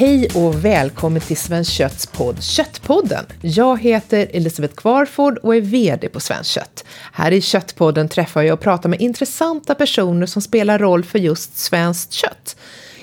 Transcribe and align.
Hej 0.00 0.28
och 0.34 0.64
välkommen 0.64 1.20
till 1.20 1.36
Svenskt 1.36 1.72
Kötts 1.72 2.06
podd 2.06 2.42
Köttpodden. 2.42 3.24
Jag 3.40 3.80
heter 3.80 4.30
Elisabeth 4.32 4.74
Kvarford 4.74 5.38
och 5.38 5.56
är 5.56 5.60
VD 5.60 6.08
på 6.08 6.20
Svenskt 6.20 6.50
Kött. 6.50 6.84
Här 7.12 7.32
i 7.32 7.40
Köttpodden 7.40 8.08
träffar 8.08 8.42
jag 8.42 8.54
och 8.54 8.60
pratar 8.60 8.88
med 8.88 9.00
intressanta 9.00 9.74
personer 9.74 10.26
som 10.26 10.42
spelar 10.42 10.78
roll 10.78 11.04
för 11.04 11.18
just 11.18 11.58
svenskt 11.58 12.12
kött. 12.12 12.56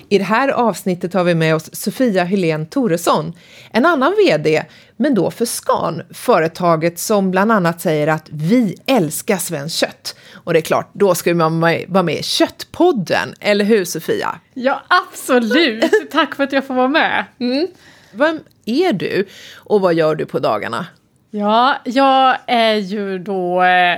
I 0.09 0.17
det 0.17 0.23
här 0.23 0.49
avsnittet 0.49 1.13
har 1.13 1.23
vi 1.23 1.35
med 1.35 1.55
oss 1.55 1.75
Sofia 1.75 2.23
Helén 2.23 2.65
Toresson, 2.65 3.33
en 3.71 3.85
annan 3.85 4.15
VD, 4.25 4.63
men 4.97 5.15
då 5.15 5.31
för 5.31 5.45
Scan, 5.45 6.01
företaget 6.13 6.99
som 6.99 7.31
bland 7.31 7.51
annat 7.51 7.81
säger 7.81 8.07
att 8.07 8.29
vi 8.29 8.75
älskar 8.85 9.37
svenskt 9.37 9.77
kött. 9.77 10.15
Och 10.33 10.53
det 10.53 10.59
är 10.59 10.61
klart, 10.61 10.89
då 10.93 11.15
ska 11.15 11.33
man 11.33 11.59
vara 11.87 12.03
med 12.03 12.15
i 12.15 12.23
Köttpodden, 12.23 13.33
eller 13.39 13.65
hur 13.65 13.85
Sofia? 13.85 14.39
Ja, 14.53 14.81
absolut! 14.87 15.91
Tack 16.11 16.35
för 16.35 16.43
att 16.43 16.51
jag 16.51 16.67
får 16.67 16.73
vara 16.73 16.87
med. 16.87 17.25
Mm. 17.39 17.67
Vem 18.11 18.39
är 18.65 18.93
du 18.93 19.27
och 19.55 19.81
vad 19.81 19.93
gör 19.93 20.15
du 20.15 20.25
på 20.25 20.39
dagarna? 20.39 20.85
Ja, 21.31 21.75
jag 21.83 22.37
är 22.47 22.75
ju 22.75 23.19
då 23.19 23.63
eh, 23.63 23.97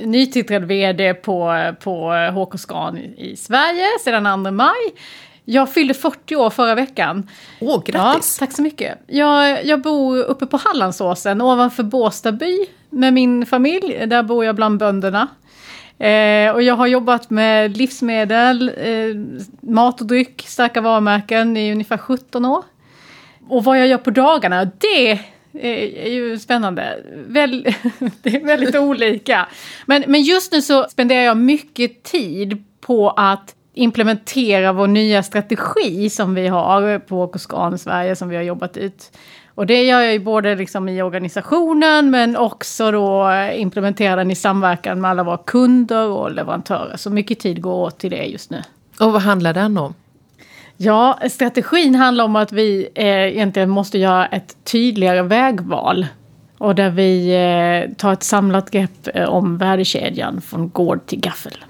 nytillträdd 0.00 0.64
VD 0.64 1.14
på, 1.14 1.72
på 1.80 2.12
HK 2.34 2.60
Scan 2.60 2.98
i, 2.98 3.30
i 3.32 3.36
Sverige 3.36 3.86
sedan 4.04 4.44
2 4.44 4.50
maj. 4.50 4.94
Jag 5.44 5.72
fyllde 5.72 5.94
40 5.94 6.36
år 6.36 6.50
förra 6.50 6.74
veckan. 6.74 7.28
Åh, 7.60 7.82
grattis! 7.84 8.36
Ja, 8.40 8.46
tack 8.46 8.56
så 8.56 8.62
mycket. 8.62 8.98
Jag, 9.06 9.64
jag 9.64 9.82
bor 9.82 10.18
uppe 10.18 10.46
på 10.46 10.56
Hallandsåsen 10.56 11.40
ovanför 11.40 11.82
Båstaby 11.82 12.66
med 12.90 13.12
min 13.12 13.46
familj. 13.46 14.06
Där 14.06 14.22
bor 14.22 14.44
jag 14.44 14.56
bland 14.56 14.78
bönderna. 14.78 15.28
Eh, 15.98 16.50
och 16.50 16.62
jag 16.62 16.74
har 16.74 16.86
jobbat 16.86 17.30
med 17.30 17.76
livsmedel, 17.76 18.72
eh, 18.76 19.16
mat 19.60 20.00
och 20.00 20.06
dryck, 20.06 20.44
starka 20.46 20.80
varumärken 20.80 21.56
i 21.56 21.72
ungefär 21.72 21.98
17 21.98 22.44
år. 22.44 22.64
Och 23.48 23.64
vad 23.64 23.80
jag 23.80 23.88
gör 23.88 23.98
på 23.98 24.10
dagarna, 24.10 24.64
det 24.64 25.18
är 25.52 26.08
ju 26.08 26.38
spännande. 26.38 27.02
Väl, 27.26 27.62
det 28.22 28.36
är 28.36 28.46
väldigt 28.46 28.76
olika. 28.76 29.48
Men, 29.86 30.04
men 30.06 30.22
just 30.22 30.52
nu 30.52 30.62
så 30.62 30.88
spenderar 30.88 31.22
jag 31.22 31.36
mycket 31.36 32.02
tid 32.02 32.64
på 32.80 33.10
att 33.10 33.54
implementera 33.74 34.72
vår 34.72 34.86
nya 34.86 35.22
strategi 35.22 36.10
som 36.10 36.34
vi 36.34 36.48
har 36.48 36.98
på 36.98 37.22
Åkerskan 37.22 37.78
Sverige 37.78 38.16
som 38.16 38.28
vi 38.28 38.36
har 38.36 38.42
jobbat 38.42 38.76
ut. 38.76 39.10
Och 39.54 39.66
det 39.66 39.84
gör 39.84 40.00
jag 40.00 40.12
ju 40.12 40.18
både 40.18 40.54
liksom 40.54 40.88
i 40.88 41.02
organisationen 41.02 42.10
men 42.10 42.36
också 42.36 42.90
då 42.90 43.32
implementera 43.54 44.16
den 44.16 44.30
i 44.30 44.34
samverkan 44.34 45.00
med 45.00 45.10
alla 45.10 45.22
våra 45.22 45.36
kunder 45.36 46.08
och 46.08 46.32
leverantörer. 46.32 46.96
Så 46.96 47.10
mycket 47.10 47.40
tid 47.40 47.62
går 47.62 47.74
åt 47.74 47.98
till 47.98 48.10
det 48.10 48.24
just 48.24 48.50
nu. 48.50 48.62
Och 49.00 49.12
vad 49.12 49.22
handlar 49.22 49.54
den 49.54 49.78
om? 49.78 49.94
Ja, 50.76 51.18
strategin 51.30 51.94
handlar 51.94 52.24
om 52.24 52.36
att 52.36 52.52
vi 52.52 52.88
eh, 52.94 53.06
egentligen 53.06 53.70
måste 53.70 53.98
göra 53.98 54.26
ett 54.26 54.56
tydligare 54.64 55.22
vägval. 55.22 56.06
Och 56.58 56.74
där 56.74 56.90
vi 56.90 57.34
eh, 57.34 57.96
tar 57.96 58.12
ett 58.12 58.22
samlat 58.22 58.70
grepp 58.70 59.08
eh, 59.14 59.28
om 59.28 59.58
värdekedjan 59.58 60.40
från 60.40 60.70
gård 60.70 61.06
till 61.06 61.20
gaffel. 61.20 61.64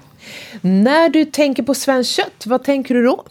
När 0.61 1.09
du 1.09 1.25
tänker 1.25 1.63
på 1.63 1.73
svenskt 1.73 2.11
kött, 2.11 2.45
vad 2.45 2.63
tänker 2.63 2.95
du 2.95 3.03
då? 3.03 3.25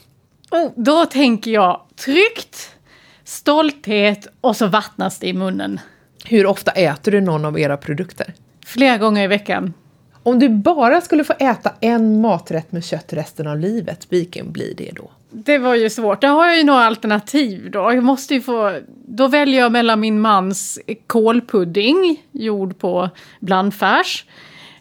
Oh, 0.50 0.70
då 0.76 1.06
tänker 1.06 1.50
jag 1.50 1.80
tryggt, 1.96 2.76
stolthet 3.24 4.26
och 4.40 4.56
så 4.56 4.66
vattnas 4.66 5.18
det 5.18 5.26
i 5.26 5.32
munnen. 5.32 5.80
Hur 6.24 6.46
ofta 6.46 6.70
äter 6.70 7.12
du 7.12 7.20
någon 7.20 7.44
av 7.44 7.58
era 7.58 7.76
produkter? 7.76 8.34
Flera 8.66 8.98
gånger 8.98 9.24
i 9.24 9.26
veckan. 9.26 9.74
Om 10.22 10.38
du 10.38 10.48
bara 10.48 11.00
skulle 11.00 11.24
få 11.24 11.32
äta 11.38 11.72
en 11.80 12.20
maträtt 12.20 12.72
med 12.72 12.84
kött 12.84 13.12
resten 13.12 13.46
av 13.46 13.58
livet, 13.58 14.06
vilken 14.08 14.52
blir 14.52 14.74
det 14.74 14.90
då? 14.92 15.10
Det 15.30 15.58
var 15.58 15.74
ju 15.74 15.90
svårt. 15.90 16.20
Där 16.20 16.28
har 16.28 16.46
jag 16.46 16.56
ju 16.56 16.64
några 16.64 16.84
alternativ 16.84 17.70
då. 17.70 17.78
Jag 17.78 18.04
måste 18.04 18.40
få... 18.40 18.78
Då 19.06 19.28
väljer 19.28 19.60
jag 19.60 19.72
mellan 19.72 20.00
min 20.00 20.20
mans 20.20 20.78
kålpudding 21.06 22.22
gjord 22.32 22.78
på 22.78 23.10
blandfärs. 23.40 24.24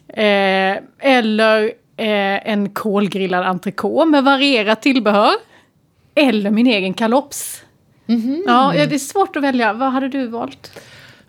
Eh, 0.08 0.78
eller 0.98 1.72
en 1.96 2.70
kolgrillad 2.70 3.46
entrecote 3.46 4.10
med 4.10 4.24
varierat 4.24 4.82
tillbehör. 4.82 5.34
Eller 6.14 6.50
min 6.50 6.66
egen 6.66 6.94
kalops. 6.94 7.62
Mm 8.06 8.20
-hmm. 8.20 8.42
Ja, 8.46 8.86
det 8.86 8.94
är 8.94 8.98
svårt 8.98 9.36
att 9.36 9.42
välja. 9.42 9.72
Vad 9.72 9.92
hade 9.92 10.08
du 10.08 10.26
valt? 10.26 10.80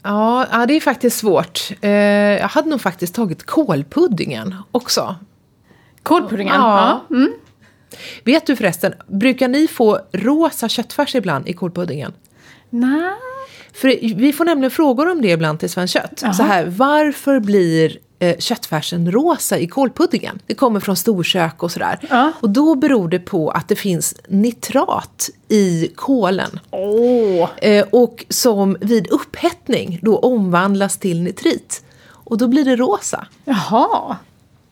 Ja, 0.03 0.47
ja 0.51 0.65
det 0.65 0.73
är 0.73 0.81
faktiskt 0.81 1.17
svårt. 1.17 1.71
Eh, 1.81 1.91
jag 1.91 2.47
hade 2.47 2.69
nog 2.69 2.81
faktiskt 2.81 3.15
tagit 3.15 3.43
kolpuddingen 3.45 4.55
också. 4.71 5.15
Kolpuddingen? 6.03 6.55
Ja. 6.55 7.03
ja. 7.09 7.15
Mm. 7.15 7.33
Vet 8.23 8.45
du 8.45 8.55
förresten, 8.55 8.93
brukar 9.07 9.47
ni 9.47 9.67
få 9.67 9.99
rosa 10.11 10.69
köttfärs 10.69 11.15
ibland 11.15 11.47
i 11.47 11.53
kolpuddingen? 11.53 12.13
Nej. 12.69 13.13
För 13.73 14.15
vi 14.15 14.33
får 14.33 14.45
nämligen 14.45 14.71
frågor 14.71 15.11
om 15.11 15.21
det 15.21 15.31
ibland 15.31 15.59
till 15.59 15.69
Svenskt 15.69 15.93
Kött. 15.93 16.23
Så 16.35 16.43
här, 16.43 16.65
varför 16.65 17.39
blir 17.39 17.97
eh, 18.23 18.37
köttfärsen 18.37 19.11
rosa 19.11 19.57
i 19.57 19.67
kolpuddingen? 19.67 20.39
Det 20.45 20.53
kommer 20.53 20.79
från 20.79 20.95
storkök 20.95 21.63
och 21.63 21.71
sådär. 21.71 21.99
Ja. 22.09 22.31
Och 22.39 22.49
då 22.49 22.75
beror 22.75 23.09
det 23.09 23.19
på 23.19 23.49
att 23.49 23.67
det 23.67 23.75
finns 23.75 24.15
nitrat 24.27 25.29
i 25.49 25.87
kolen. 25.95 26.59
Oh. 26.71 27.49
Eh, 27.57 27.85
och 27.91 28.25
som 28.29 28.77
vid 28.81 29.07
upphettning 29.07 29.99
då 30.01 30.17
omvandlas 30.17 30.97
till 30.97 31.21
nitrit. 31.21 31.83
Och 32.09 32.37
då 32.37 32.47
blir 32.47 32.65
det 32.65 32.75
rosa. 32.75 33.27
Jaha. 33.45 34.17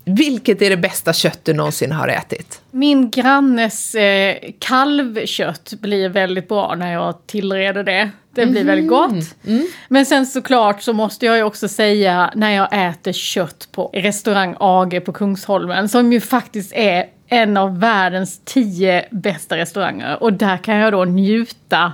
Vilket 0.06 0.62
är 0.62 0.70
det 0.70 0.78
bästa 0.78 1.14
kött 1.14 1.40
du 1.44 1.54
någonsin 1.54 1.92
har 1.92 2.08
ätit? 2.08 2.62
Min 2.72 3.10
grannes 3.10 3.96
eh, 3.96 4.38
kalvkött 4.60 5.74
blir 5.80 6.10
väldigt 6.10 6.48
bra 6.48 6.76
när 6.76 6.94
jag 6.94 7.28
tillreder 7.28 7.84
det. 7.84 8.10
Det 8.34 8.46
blir 8.46 8.62
mm. 8.62 8.68
väldigt 8.68 8.90
gott. 8.90 9.36
Mm. 9.47 9.68
Men 9.88 10.06
sen 10.06 10.25
såklart 10.25 10.81
så 10.81 10.94
måste 10.94 11.25
jag 11.25 11.38
ju 11.38 11.44
också 11.44 11.68
säga 11.68 12.31
när 12.36 12.52
jag 12.52 12.90
äter 12.90 13.12
kött 13.12 13.68
på 13.72 13.90
restaurang 13.94 14.56
AG 14.59 15.06
på 15.06 15.14
Kungsholmen 15.14 15.90
som 15.90 16.14
ju 16.14 16.22
faktiskt 16.22 16.74
är 16.74 17.06
en 17.28 17.58
av 17.58 17.80
världens 17.80 18.41
tio 18.46 19.06
bästa 19.12 19.58
restauranger. 19.58 20.24
Och 20.24 20.34
där 20.34 20.58
kan 20.58 20.75
jag 20.75 20.94
då 20.94 21.06
njuta 21.06 21.94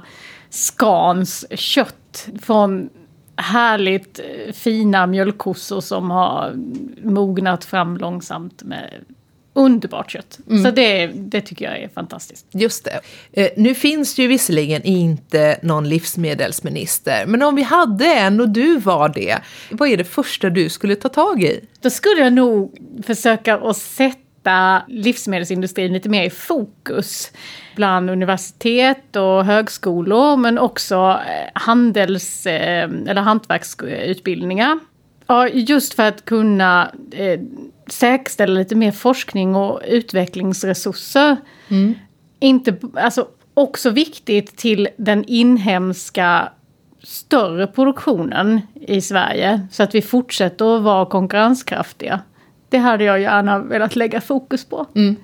Skans 0.50 1.46
kött 1.52 2.28
från 2.42 2.90
härligt 3.36 4.20
eh, 4.20 4.54
fina 4.54 5.08
mjölkkossor 5.08 5.82
som 5.82 6.12
har 6.12 6.54
mognat 7.04 7.66
fram 7.66 7.98
långsamt 7.98 8.64
med 8.64 8.94
underbart 9.58 10.12
kött. 10.12 10.40
Mm. 10.50 10.64
Så 10.64 10.72
det, 10.72 11.08
det 11.08 11.42
tycker 11.42 11.66
jag 11.66 11.80
är 11.80 11.90
fantastiskt. 11.90 12.46
Just 12.52 12.86
det. 12.86 13.00
Eh, 13.42 13.50
nu 13.58 13.76
finns 13.76 14.16
det 14.16 14.22
ju 14.22 14.28
visserligen 14.28 14.84
inte 14.84 15.60
någon 15.62 15.90
livsmedelsminister, 15.90 17.26
men 17.26 17.44
om 17.44 17.56
vi 17.56 17.62
hade 17.62 18.06
en 18.06 18.40
och 18.40 18.50
du 18.50 18.78
var 18.78 19.10
det, 19.10 19.38
vad 19.72 19.90
är 19.90 19.98
det 19.98 20.04
första 20.04 20.50
du 20.50 20.70
skulle 20.70 20.96
ta 20.96 21.10
tag 21.10 21.44
i? 21.44 21.60
Då 21.82 21.90
skulle 21.90 22.22
jag 22.22 22.34
nog 22.34 22.78
försöka 23.06 23.58
att 23.58 23.78
sätta 23.78 24.84
livsmedelsindustrin 24.88 25.94
lite 25.94 26.10
mer 26.10 26.24
i 26.24 26.30
fokus 26.30 27.32
bland 27.76 28.10
universitet 28.10 29.16
och 29.16 29.46
högskolor 29.46 30.38
men 30.38 30.58
också 30.58 31.20
eh, 31.28 31.62
handels 31.62 32.46
eh, 32.46 32.90
eller 33.08 33.22
hantverksutbildningar. 33.22 34.80
Ja, 35.28 35.48
just 35.48 35.94
för 35.94 36.04
att 36.04 36.26
kunna 36.26 36.92
eh, 37.12 37.40
säkerställa 37.88 38.54
lite 38.54 38.76
mer 38.76 38.92
forskning 38.92 39.56
och 39.56 39.82
utvecklingsresurser. 39.88 41.38
Mm. 41.68 41.94
Inte, 42.40 42.78
alltså, 42.94 43.28
också 43.54 43.90
viktigt 43.90 44.58
till 44.58 44.88
den 44.98 45.24
inhemska 45.28 46.50
större 47.04 47.68
produktionen 47.68 48.62
i 48.74 49.02
Sverige. 49.02 49.68
Så 49.72 49.84
att 49.84 49.96
vi 49.96 50.02
fortsätter 50.02 50.78
att 50.78 50.84
vara 50.84 51.06
konkurrenskraftiga. 51.06 52.20
Det 52.70 52.78
hade 52.78 53.04
jag 53.04 53.22
gärna 53.22 53.60
velat 53.60 53.96
lägga 53.96 54.22
fokus 54.22 54.66
på. 54.66 54.86
Mm. 54.96 55.16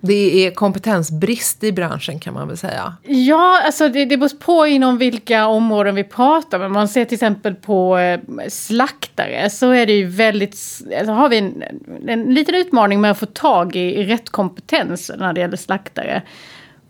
Det 0.00 0.46
är 0.46 0.50
kompetensbrist 0.50 1.64
i 1.64 1.72
branschen 1.72 2.18
kan 2.18 2.34
man 2.34 2.48
väl 2.48 2.56
säga? 2.56 2.96
Ja, 3.02 3.62
alltså 3.64 3.88
det, 3.88 4.04
det 4.04 4.16
beror 4.16 4.38
på 4.38 4.66
inom 4.66 4.98
vilka 4.98 5.46
områden 5.46 5.94
vi 5.94 6.04
pratar. 6.04 6.58
Men 6.58 6.72
man 6.72 6.88
ser 6.88 7.04
till 7.04 7.14
exempel 7.14 7.54
på 7.54 7.98
eh, 7.98 8.20
slaktare 8.48 9.50
så 9.50 9.70
är 9.70 9.86
det 9.86 9.92
ju 9.92 10.06
väldigt... 10.06 10.56
Alltså 10.98 11.12
har 11.12 11.28
vi 11.28 11.38
en, 11.38 11.62
en 12.08 12.34
liten 12.34 12.54
utmaning 12.54 13.00
med 13.00 13.10
att 13.10 13.18
få 13.18 13.26
tag 13.26 13.76
i, 13.76 13.80
i 13.80 14.04
rätt 14.04 14.30
kompetens 14.30 15.10
när 15.18 15.32
det 15.32 15.40
gäller 15.40 15.56
slaktare. 15.56 16.22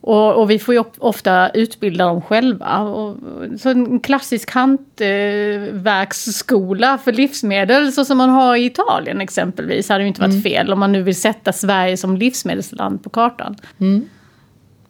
Och, 0.08 0.34
och, 0.34 0.50
vi 0.50 0.58
får 0.58 0.74
ju 0.74 0.84
ofta 0.98 1.50
utbilda 1.50 2.06
dem 2.06 2.22
själva. 2.22 2.78
Och, 2.78 3.16
så 3.60 3.68
en 3.68 4.00
klassisk 4.00 4.50
hantverksskola 4.50 6.98
för 6.98 7.12
livsmedel 7.12 7.92
så 7.92 8.04
som 8.04 8.18
man 8.18 8.30
har 8.30 8.56
i 8.56 8.64
Italien 8.64 9.20
exempelvis 9.20 9.88
hade 9.88 10.02
ju 10.02 10.08
inte 10.08 10.20
varit 10.20 10.30
mm. 10.30 10.42
fel 10.42 10.72
om 10.72 10.78
man 10.78 10.92
nu 10.92 11.02
vill 11.02 11.16
sätta 11.16 11.52
Sverige 11.52 11.96
som 11.96 12.16
livsmedelsland 12.16 13.04
på 13.04 13.10
kartan. 13.10 13.56
Mm. 13.80 14.08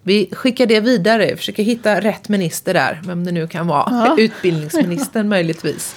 Vi 0.03 0.29
skickar 0.33 0.67
det 0.67 0.81
vidare, 0.81 1.37
försöker 1.37 1.63
hitta 1.63 2.01
rätt 2.01 2.29
minister 2.29 2.75
där, 2.75 3.01
vem 3.07 3.25
det 3.25 3.33
nu 3.33 3.47
kan 3.47 3.67
vara. 3.67 3.87
Ja. 3.91 4.17
Utbildningsministern 4.19 5.29
möjligtvis. 5.35 5.95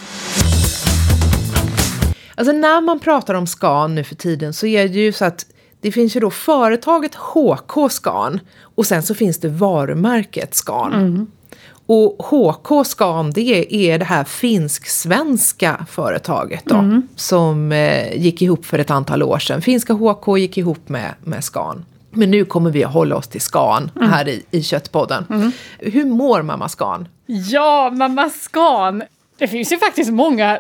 Alltså 2.36 2.54
när 2.54 2.82
man 2.82 3.00
pratar 3.00 3.34
om 3.34 3.48
SKAN 3.48 3.96
nu 3.96 4.04
för 4.04 4.16
tiden 4.16 4.54
så 4.54 4.68
är 4.68 4.88
det 4.88 5.00
ju 5.00 5.12
så 5.12 5.26
att 5.26 5.46
Det 5.82 5.92
finns 5.92 6.16
ju 6.16 6.20
då 6.20 6.30
företaget 6.30 7.16
HK 7.16 7.92
Scan 7.92 8.40
och 8.76 8.86
sen 8.86 9.04
så 9.04 9.16
finns 9.16 9.40
det 9.40 9.50
varumärket 9.50 10.56
Scan. 10.56 10.94
Mm. 10.94 11.28
Och 11.86 12.26
HK 12.26 12.86
Scan 12.86 13.32
det 13.32 13.76
är 13.76 14.00
det 14.00 14.06
här 14.06 14.24
finsk-svenska 14.24 15.86
företaget 15.90 16.66
då, 16.66 16.76
mm. 16.76 17.08
som 17.16 17.72
eh, 17.72 18.22
gick 18.22 18.42
ihop 18.42 18.66
för 18.66 18.80
ett 18.80 18.92
antal 18.92 19.24
år 19.24 19.40
sedan. 19.40 19.62
Finska 19.62 19.94
HK 19.94 20.38
gick 20.38 20.58
ihop 20.58 20.90
med, 20.90 21.14
med 21.24 21.44
Scan. 21.44 21.86
Men 22.12 22.32
nu 22.32 22.46
kommer 22.46 22.72
vi 22.72 22.84
att 22.84 22.94
hålla 22.94 23.16
oss 23.16 23.28
till 23.28 23.42
Scan 23.42 23.92
mm. 23.96 24.10
här 24.10 24.28
i, 24.28 24.44
i 24.52 24.64
Köttpodden. 24.64 25.26
Mm. 25.30 25.52
Hur 25.80 26.06
mår 26.06 26.42
mamma 26.42 26.70
Scan? 26.70 27.08
Ja, 27.26 27.90
mamma 27.94 28.30
Scan 28.30 29.04
det 29.42 29.48
finns 29.48 29.72
ju 29.72 29.78
faktiskt 29.78 30.12
många 30.12 30.60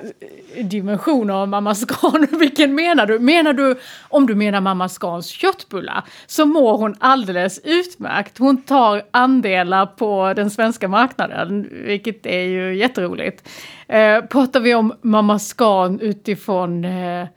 eh, 0.56 0.66
dimensioner 0.66 1.33
av 1.33 1.48
Mamma 1.48 1.75
Scan. 1.75 2.28
Vilken 2.39 2.75
menar 2.75 3.06
du? 3.06 3.19
Menar 3.19 3.54
du, 3.54 3.75
om 4.10 4.28
du 4.28 4.36
menar 4.36 4.62
Mamma 4.62 4.89
Scans 4.89 5.28
köttbullar, 5.28 6.04
så 6.28 6.45
mår 6.45 6.78
hon 6.78 6.95
alldeles 7.00 7.60
utmärkt. 7.63 8.38
Hon 8.38 8.62
tar 8.62 9.04
andelar 9.12 9.86
på 9.86 10.33
den 10.36 10.50
svenska 10.50 10.88
marknaden, 10.88 11.69
vilket 11.72 12.25
är 12.25 12.42
ju 12.42 12.75
jätteroligt. 12.75 13.50
Eh, 13.88 14.22
pratar 14.22 14.60
vi 14.60 14.75
om 14.75 14.94
Mamma 15.01 15.39
Scan 15.39 16.00
utifrån 16.00 16.86
eh, 16.86 17.27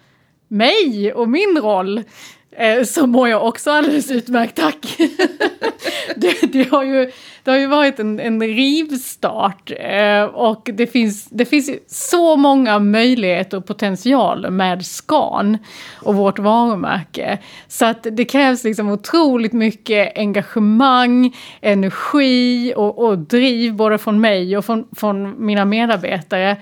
mig 0.49 1.13
och 1.13 1.29
min 1.29 1.59
roll, 1.63 2.03
eh, 2.51 2.85
så 2.85 3.07
mår 3.07 3.29
jag 3.29 3.47
också 3.47 3.71
alldeles 3.71 4.11
utmärkt, 4.11 4.57
tack. 4.57 4.99
det, 6.17 6.53
det, 6.53 6.71
har 6.71 6.85
ju, 6.85 7.11
det 7.45 7.51
har 7.51 7.59
ju 7.59 7.67
varit 7.67 7.99
en, 7.99 8.21
en 8.21 8.43
rivstart 8.43 9.71
eh, 9.79 10.23
och 10.23 10.71
det 10.73 10.87
finns, 10.87 11.25
det 11.31 11.45
finns 11.45 11.71
så 11.87 12.37
många 12.37 12.79
möjligheter 12.79 13.57
och 13.57 13.67
potential 13.67 14.51
med 14.51 14.87
Scan 14.87 15.59
och 15.95 16.15
vårt 16.15 16.39
varumärke. 16.39 17.39
Så 17.69 17.87
att 17.87 18.07
det 18.13 18.25
krävs 18.25 18.65
liksom 18.65 18.89
otroligt 18.89 19.53
mycket 19.53 20.19
engagemang, 20.19 21.37
energi 21.61 22.73
och, 22.77 22.99
och 22.99 23.19
driv 23.19 23.75
både 23.75 23.99
från 23.99 24.21
mig 24.21 24.57
och 24.57 24.65
från, 24.65 24.89
från 24.97 25.47
mina 25.47 25.65
medarbetare 25.65 26.57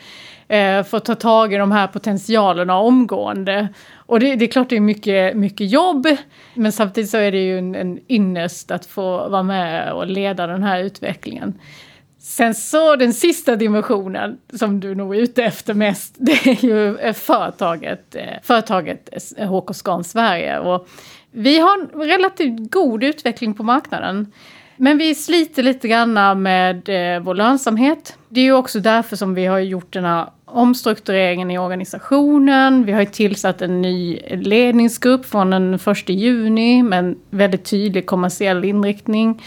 eh, 0.53 0.85
för 0.85 0.97
att 0.97 1.05
ta 1.05 1.15
tag 1.15 1.55
i 1.55 1.57
de 1.57 1.73
här 1.73 1.87
potentialerna 1.87 2.77
omgående. 2.77 3.69
Och 3.97 4.21
det, 4.21 4.37
det, 4.37 4.45
är 4.45 4.49
klart 4.49 4.69
det 4.69 4.77
är 4.77 4.81
mycket, 4.81 5.37
mycket 5.37 5.71
jobb, 5.71 6.07
men 6.55 6.73
samtidigt 6.73 7.11
så 7.11 7.17
är 7.17 7.33
det 7.33 7.45
ju 7.45 7.59
en, 7.59 7.75
en 7.75 7.99
ynnest 8.09 8.71
att 8.71 8.87
få 8.87 9.29
vara 9.29 9.43
med 9.43 9.93
och 9.93 10.07
leda 10.07 10.47
den 10.47 10.63
här 10.63 10.79
utvecklingen. 10.79 11.59
Sen 12.19 12.55
så 12.55 12.97
den 12.97 13.13
sista 13.13 13.57
dimensionen 13.57 14.39
som 14.53 14.81
du 14.81 14.95
nog 14.95 15.17
är 15.17 15.21
ute 15.21 15.45
efter 15.45 15.75
mest, 15.75 16.15
det 16.19 16.47
är 16.47 16.65
ju 16.65 16.99
eh, 16.99 17.13
företaget, 17.13 18.15
eh, 18.15 18.25
företaget 18.43 19.09
eh, 19.37 19.49
HK 19.49 19.75
Scan 19.75 20.05
Sverige. 20.05 20.59
Och 20.59 20.89
vi 21.31 21.59
har 21.59 21.81
en 21.81 22.09
relativt 22.09 22.71
god 22.71 23.05
utveckling 23.05 23.55
på 23.55 23.63
marknaden. 23.63 24.33
Men 24.77 24.99
vi 24.99 25.15
sliter 25.15 25.63
lite 25.63 25.89
grann 25.89 26.43
med 26.43 26.83
vår 27.23 27.35
lönsamhet. 27.35 28.17
Det 28.29 28.41
är 28.41 28.45
ju 28.45 28.53
också 28.53 28.81
därför 28.81 29.17
som 29.17 29.35
vi 29.35 29.47
har 29.47 29.59
gjort 29.59 29.93
den 29.93 30.05
här 30.05 30.27
omstruktureringen 30.53 31.51
i 31.51 31.59
organisationen. 31.59 32.85
Vi 32.85 32.93
har 32.93 33.05
tillsatt 33.05 33.63
en 33.63 33.83
ny 33.83 34.21
ledningsgrupp 34.31 35.27
från 35.27 35.51
den 35.51 35.75
1 35.75 36.09
juni 36.09 36.83
med 36.83 36.99
en 36.99 37.19
väldigt 37.31 37.65
tydlig 37.65 38.07
kommersiell 38.07 38.65
inriktning. 38.65 39.43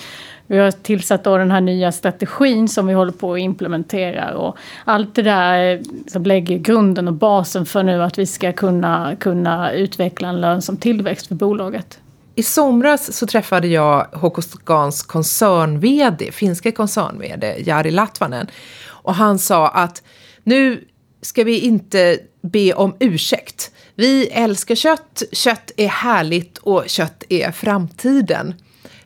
Vi 0.47 0.57
har 0.57 0.71
tillsatt 0.71 1.23
då 1.23 1.37
den 1.37 1.51
här 1.51 1.61
nya 1.61 1.91
strategin 1.91 2.67
som 2.67 2.87
vi 2.87 2.93
håller 2.93 3.11
på 3.11 3.33
att 3.33 3.39
implementera 3.39 4.37
och 4.37 4.57
allt 4.85 5.15
det 5.15 5.21
där 5.21 5.73
eh, 5.73 5.81
som 6.07 6.23
lägger 6.23 6.57
grunden 6.57 7.07
och 7.07 7.13
basen 7.13 7.65
för 7.65 7.83
nu 7.83 8.03
att 8.03 8.19
vi 8.19 8.25
ska 8.25 8.53
kunna, 8.53 9.15
kunna 9.19 9.71
utveckla 9.71 10.27
en 10.27 10.41
lönsam 10.41 10.77
tillväxt 10.77 11.27
för 11.27 11.35
bolaget. 11.35 11.99
I 12.35 12.43
somras 12.43 13.13
så 13.17 13.27
träffade 13.27 13.67
jag 13.67 14.07
HK 14.11 14.43
Scans 14.43 15.03
koncern-VD, 15.03 16.31
finska 16.31 16.71
koncern-VD, 16.71 17.55
Jari 17.57 17.91
Latvanen. 17.91 18.47
Och 18.87 19.15
han 19.15 19.39
sa 19.39 19.67
att 19.67 20.03
nu 20.43 20.83
ska 21.25 21.43
vi 21.43 21.59
inte 21.59 22.19
be 22.41 22.73
om 22.73 22.95
ursäkt. 22.99 23.71
Vi 23.95 24.27
älskar 24.27 24.75
kött, 24.75 25.23
kött 25.31 25.71
är 25.77 25.87
härligt 25.87 26.57
och 26.57 26.83
kött 26.87 27.23
är 27.29 27.51
framtiden. 27.51 28.53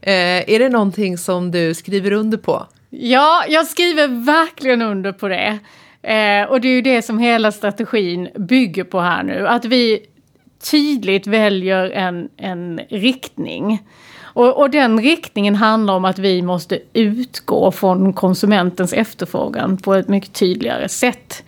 Eh, 0.01 0.49
är 0.53 0.59
det 0.59 0.69
någonting 0.69 1.17
som 1.17 1.51
du 1.51 1.73
skriver 1.73 2.11
under 2.11 2.37
på? 2.37 2.65
Ja, 2.89 3.43
jag 3.49 3.67
skriver 3.67 4.07
verkligen 4.25 4.81
under 4.81 5.11
på 5.11 5.27
det. 5.27 5.59
Eh, 6.01 6.43
och 6.49 6.61
det 6.61 6.67
är 6.67 6.73
ju 6.73 6.81
det 6.81 7.01
som 7.01 7.19
hela 7.19 7.51
strategin 7.51 8.29
bygger 8.35 8.83
på 8.83 8.99
här 8.99 9.23
nu. 9.23 9.47
Att 9.47 9.65
vi 9.65 10.05
tydligt 10.71 11.27
väljer 11.27 11.89
en, 11.89 12.29
en 12.37 12.79
riktning. 12.89 13.79
Och, 14.21 14.57
och, 14.57 14.69
den 14.69 15.01
riktningen 15.01 15.55
handlar 15.55 15.93
om 15.93 16.05
att 16.05 16.19
vi 16.19 16.41
måste 16.41 16.79
utgå 16.93 17.71
från 17.71 18.13
konsumentens 18.13 18.93
efterfrågan 18.93 19.77
på 19.77 19.93
ett 19.93 20.07
mycket 20.07 20.33
tydligare 20.33 20.89
sätt. 20.89 21.43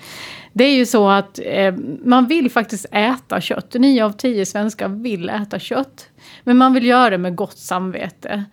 Det 0.54 0.64
är 0.64 0.76
ju 0.76 0.86
så 0.86 1.10
att 1.10 1.40
eh, 1.44 1.74
man 2.04 2.28
vill 2.28 2.52
faktiskt 2.52 2.86
äta 2.92 3.42
kött. 3.42 3.74
Nio 3.74 4.06
av 4.06 4.12
tio 4.12 4.46
svenskar 4.46 4.88
vill 4.88 5.30
äta 5.30 5.60
kött. 5.60 6.08
Men 6.44 6.58
man 6.58 6.74
vill 6.74 6.86
göra 6.86 7.10
det 7.10 7.18
med 7.18 7.36
gott 7.36 7.58
samvete. 7.58 8.44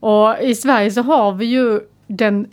Och 0.00 0.36
i 0.42 0.54
Sverige 0.54 0.90
så 0.90 1.02
har 1.02 1.32
vi 1.32 1.44
ju 1.44 1.80
den 2.06 2.46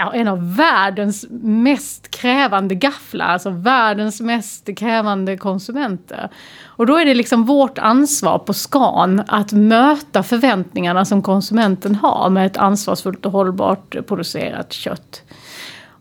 ja, 0.00 0.12
en 0.14 0.28
av 0.28 0.56
världens 0.56 1.26
mest 1.42 2.10
krävande 2.10 2.74
gafflar, 2.74 3.26
alltså 3.26 3.50
världens 3.50 4.20
mest 4.20 4.76
krävande 4.76 5.36
konsumenter. 5.36 6.30
Och 6.64 6.86
då 6.86 6.96
är 6.96 7.04
det 7.04 7.14
liksom 7.14 7.44
vårt 7.44 7.78
ansvar 7.78 8.38
på 8.38 8.52
Scan 8.52 9.22
att 9.26 9.52
möta 9.52 10.22
förväntningarna 10.22 11.04
som 11.04 11.22
konsumenten 11.22 11.94
har 11.94 12.30
med 12.30 12.46
ett 12.46 12.56
ansvarsfullt 12.56 13.26
och 13.26 13.32
hållbart 13.32 14.06
producerat 14.06 14.72
kött. 14.72 15.22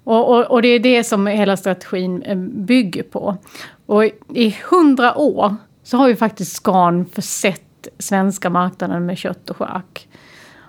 Och, 0.09 0.29
och, 0.29 0.51
och, 0.51 0.61
det 0.61 0.67
är 0.67 0.79
det 0.79 1.03
som 1.03 1.27
hela 1.27 1.57
strategin 1.57 2.21
eh, 2.21 2.37
bygger 2.37 3.03
på. 3.03 3.37
Och 3.85 4.05
i 4.33 4.55
hundra 4.69 5.17
år 5.17 5.55
så 5.83 5.97
har 5.97 6.07
ju 6.07 6.15
faktiskt 6.15 6.55
Scan 6.55 7.05
försett 7.05 7.87
svenska 7.99 8.49
marknaden 8.49 9.05
med 9.05 9.17
kött 9.17 9.49
och 9.49 9.57
chark. 9.57 10.07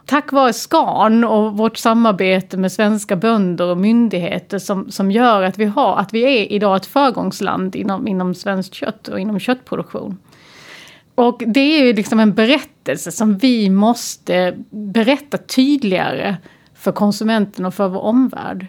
Tack 0.06 0.32
vare 0.32 0.52
Scan 0.52 1.24
och 1.24 1.56
vårt 1.56 1.76
samarbete 1.76 2.56
med 2.56 2.72
svenska 2.72 3.16
bönder 3.16 3.66
och 3.66 3.78
myndigheter 3.78 4.58
som, 4.58 4.90
som 4.90 5.10
gör 5.10 5.42
att 5.42 5.58
vi, 5.58 5.64
har, 5.64 5.96
att 5.96 6.14
vi 6.14 6.22
är 6.22 6.52
idag 6.52 6.76
ett 6.76 6.86
föregångsland 6.86 7.76
inom, 7.76 8.08
inom 8.08 8.34
svenskt 8.34 8.74
kött 8.74 9.08
och 9.08 9.20
inom 9.20 9.38
köttproduktion. 9.38 10.18
Och 11.14 11.42
det 11.46 11.60
är 11.60 11.84
ju 11.84 11.92
liksom 11.92 12.20
en 12.20 12.34
berättelse 12.34 13.12
som 13.12 13.38
vi 13.38 13.70
måste 13.70 14.54
berätta 14.70 15.38
tydligare 15.38 16.36
för 16.74 16.92
konsumenten 16.92 17.66
och 17.66 17.74
för 17.74 17.88
vår 17.88 18.00
omvärld. 18.00 18.66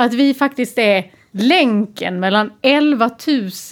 Att 0.00 0.14
vi 0.14 0.34
faktiskt 0.34 0.78
är 0.78 1.10
länken 1.30 2.20
mellan 2.20 2.52
11 2.62 3.10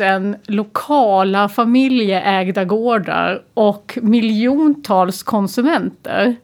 000 0.01 0.37
lokala 0.47 1.49
familjeägda 1.49 2.65
gårdar 2.65 3.43
och 3.55 3.99
miljontals 4.03 5.23
konsumenter. 5.23 6.37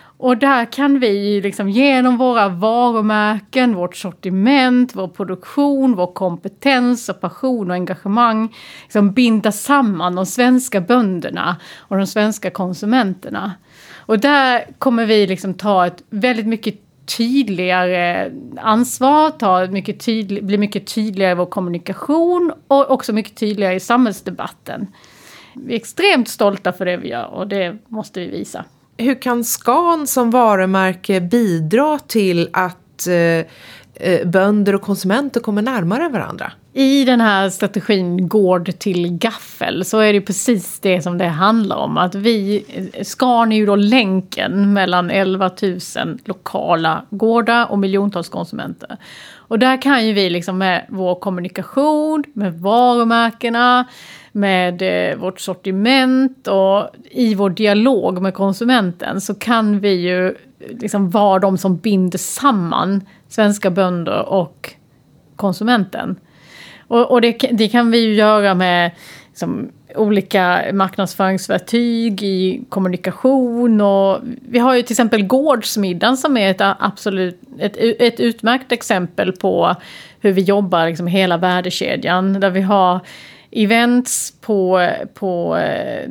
Och 0.00 0.36
där 0.36 0.64
kan 0.64 1.00
vi 1.00 1.40
liksom 1.40 1.68
genom 1.68 2.16
våra 2.16 2.48
varumärken, 2.48 3.74
vårt 3.74 3.96
sortiment, 3.96 4.96
vår 4.96 5.08
produktion, 5.08 5.94
vår 5.96 6.12
kompetens 6.12 7.08
och 7.08 7.20
passion 7.20 7.70
och 7.70 7.74
engagemang 7.74 8.54
liksom 8.82 9.12
binda 9.12 9.52
samman 9.52 10.14
de 10.14 10.26
svenska 10.26 10.80
bönderna 10.80 11.56
och 11.78 11.96
de 11.96 12.06
svenska 12.06 12.50
konsumenterna. 12.50 13.52
Och 13.96 14.18
där 14.18 14.64
kommer 14.78 15.06
vi 15.06 15.26
liksom 15.26 15.54
ta 15.54 15.86
ett 15.86 16.02
väldigt 16.10 16.46
mycket 16.46 16.87
tydligare 17.16 18.30
ansvar, 18.56 19.30
tar 19.30 19.66
mycket 19.66 20.00
tydlig, 20.00 20.44
blir 20.44 20.58
mycket 20.58 20.86
tydligare 20.86 21.32
i 21.32 21.34
vår 21.34 21.46
kommunikation 21.46 22.52
och 22.68 22.90
också 22.90 23.12
mycket 23.12 23.36
tydligare 23.36 23.74
i 23.74 23.80
samhällsdebatten. 23.80 24.86
Vi 25.54 25.72
är 25.72 25.76
extremt 25.76 26.28
stolta 26.28 26.72
för 26.72 26.84
det 26.84 26.96
vi 26.96 27.08
gör 27.08 27.26
och 27.26 27.48
det 27.48 27.76
måste 27.88 28.20
vi 28.20 28.26
visa. 28.26 28.64
Hur 28.96 29.22
kan 29.22 29.44
Scan 29.44 30.06
som 30.06 30.30
varumärke 30.30 31.20
bidra 31.20 31.98
till 31.98 32.48
att 32.52 33.06
eh, 33.06 33.46
Eh, 34.00 34.26
bönder 34.26 34.74
och 34.74 34.82
konsumenter 34.82 35.40
kommer 35.40 35.62
närmare 35.62 36.08
varandra? 36.08 36.52
I 36.72 37.04
den 37.04 37.20
här 37.20 37.50
strategin 37.50 38.28
gård 38.28 38.78
till 38.78 39.18
gaffel 39.18 39.84
så 39.84 39.98
är 39.98 40.12
det 40.12 40.20
precis 40.20 40.80
det 40.80 41.02
som 41.02 41.18
det 41.18 41.26
handlar 41.26 41.76
om. 41.76 41.98
Att 41.98 42.14
vi, 42.14 42.64
Scan 43.02 43.52
är 43.52 43.56
ju 43.56 43.66
då 43.66 43.76
länken 43.76 44.72
mellan 44.72 45.10
11 45.10 45.50
000 45.62 45.78
lokala 46.24 47.04
gårdar 47.10 47.70
och 47.70 47.78
miljontals 47.78 48.28
konsumenter. 48.28 48.96
Och 49.34 49.58
där 49.58 49.82
kan 49.82 50.06
ju 50.06 50.12
vi 50.12 50.30
liksom 50.30 50.58
med 50.58 50.86
vår 50.88 51.14
kommunikation, 51.14 52.24
med 52.32 52.54
varumärkena, 52.54 53.84
med 54.32 54.82
eh, 54.82 55.16
vårt 55.16 55.40
sortiment 55.40 56.48
och 56.48 56.90
i 57.10 57.34
vår 57.34 57.50
dialog 57.50 58.22
med 58.22 58.34
konsumenten 58.34 59.20
så 59.20 59.34
kan 59.34 59.80
vi 59.80 59.92
ju 59.92 60.34
liksom 60.58 61.10
vara 61.10 61.38
de 61.38 61.58
som 61.58 61.76
binder 61.76 62.18
samman 62.18 63.06
svenska 63.28 63.70
bönder 63.70 64.28
och 64.28 64.74
konsumenten. 65.36 66.16
Och, 66.88 67.10
och 67.10 67.20
det, 67.20 67.32
det, 67.32 67.68
kan 67.68 67.90
vi 67.90 67.98
ju 67.98 68.14
göra 68.14 68.54
med 68.54 68.90
liksom, 69.28 69.68
olika 69.94 70.64
marknadsföringsverktyg 70.72 72.22
i 72.22 72.64
kommunikation 72.68 73.80
och 73.80 74.18
vi 74.48 74.58
har 74.58 74.74
ju 74.74 74.82
till 74.82 74.92
exempel 74.92 75.26
Gårdsmiddagen 75.26 76.16
som 76.16 76.36
är 76.36 76.50
ett 76.50 76.76
absolut 76.78 77.40
ett, 77.58 77.76
ett 77.76 78.20
utmärkt 78.20 78.72
exempel 78.72 79.32
på 79.32 79.74
hur 80.20 80.32
vi 80.32 80.40
jobbar 80.40 80.86
liksom 80.86 81.06
hela 81.06 81.36
värdekedjan 81.36 82.40
där 82.40 82.50
vi 82.50 82.60
har 82.60 83.00
events 83.50 84.34
på, 84.40 84.90
på 85.14 85.56
eh, 85.56 86.10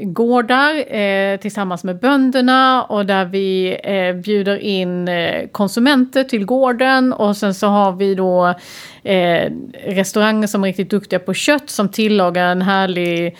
gårdar 0.00 0.94
eh, 0.96 1.36
tillsammans 1.36 1.84
med 1.84 1.98
bönderna 1.98 2.82
och 2.82 3.06
där 3.06 3.24
vi 3.24 3.78
eh, 3.84 4.22
bjuder 4.22 4.56
in 4.56 5.08
eh, 5.08 5.48
konsumenter 5.52 6.24
till 6.24 6.44
gården. 6.44 7.12
Och 7.12 7.36
sen 7.36 7.54
så 7.54 7.66
har 7.66 7.92
vi 7.92 8.14
då 8.14 8.54
eh, 9.02 9.52
restauranger 9.84 10.46
som 10.46 10.64
är 10.64 10.68
riktigt 10.68 10.90
duktiga 10.90 11.18
på 11.18 11.34
kött 11.34 11.70
som 11.70 11.88
tillagar 11.88 12.48
en 12.52 12.62
härlig 12.62 13.36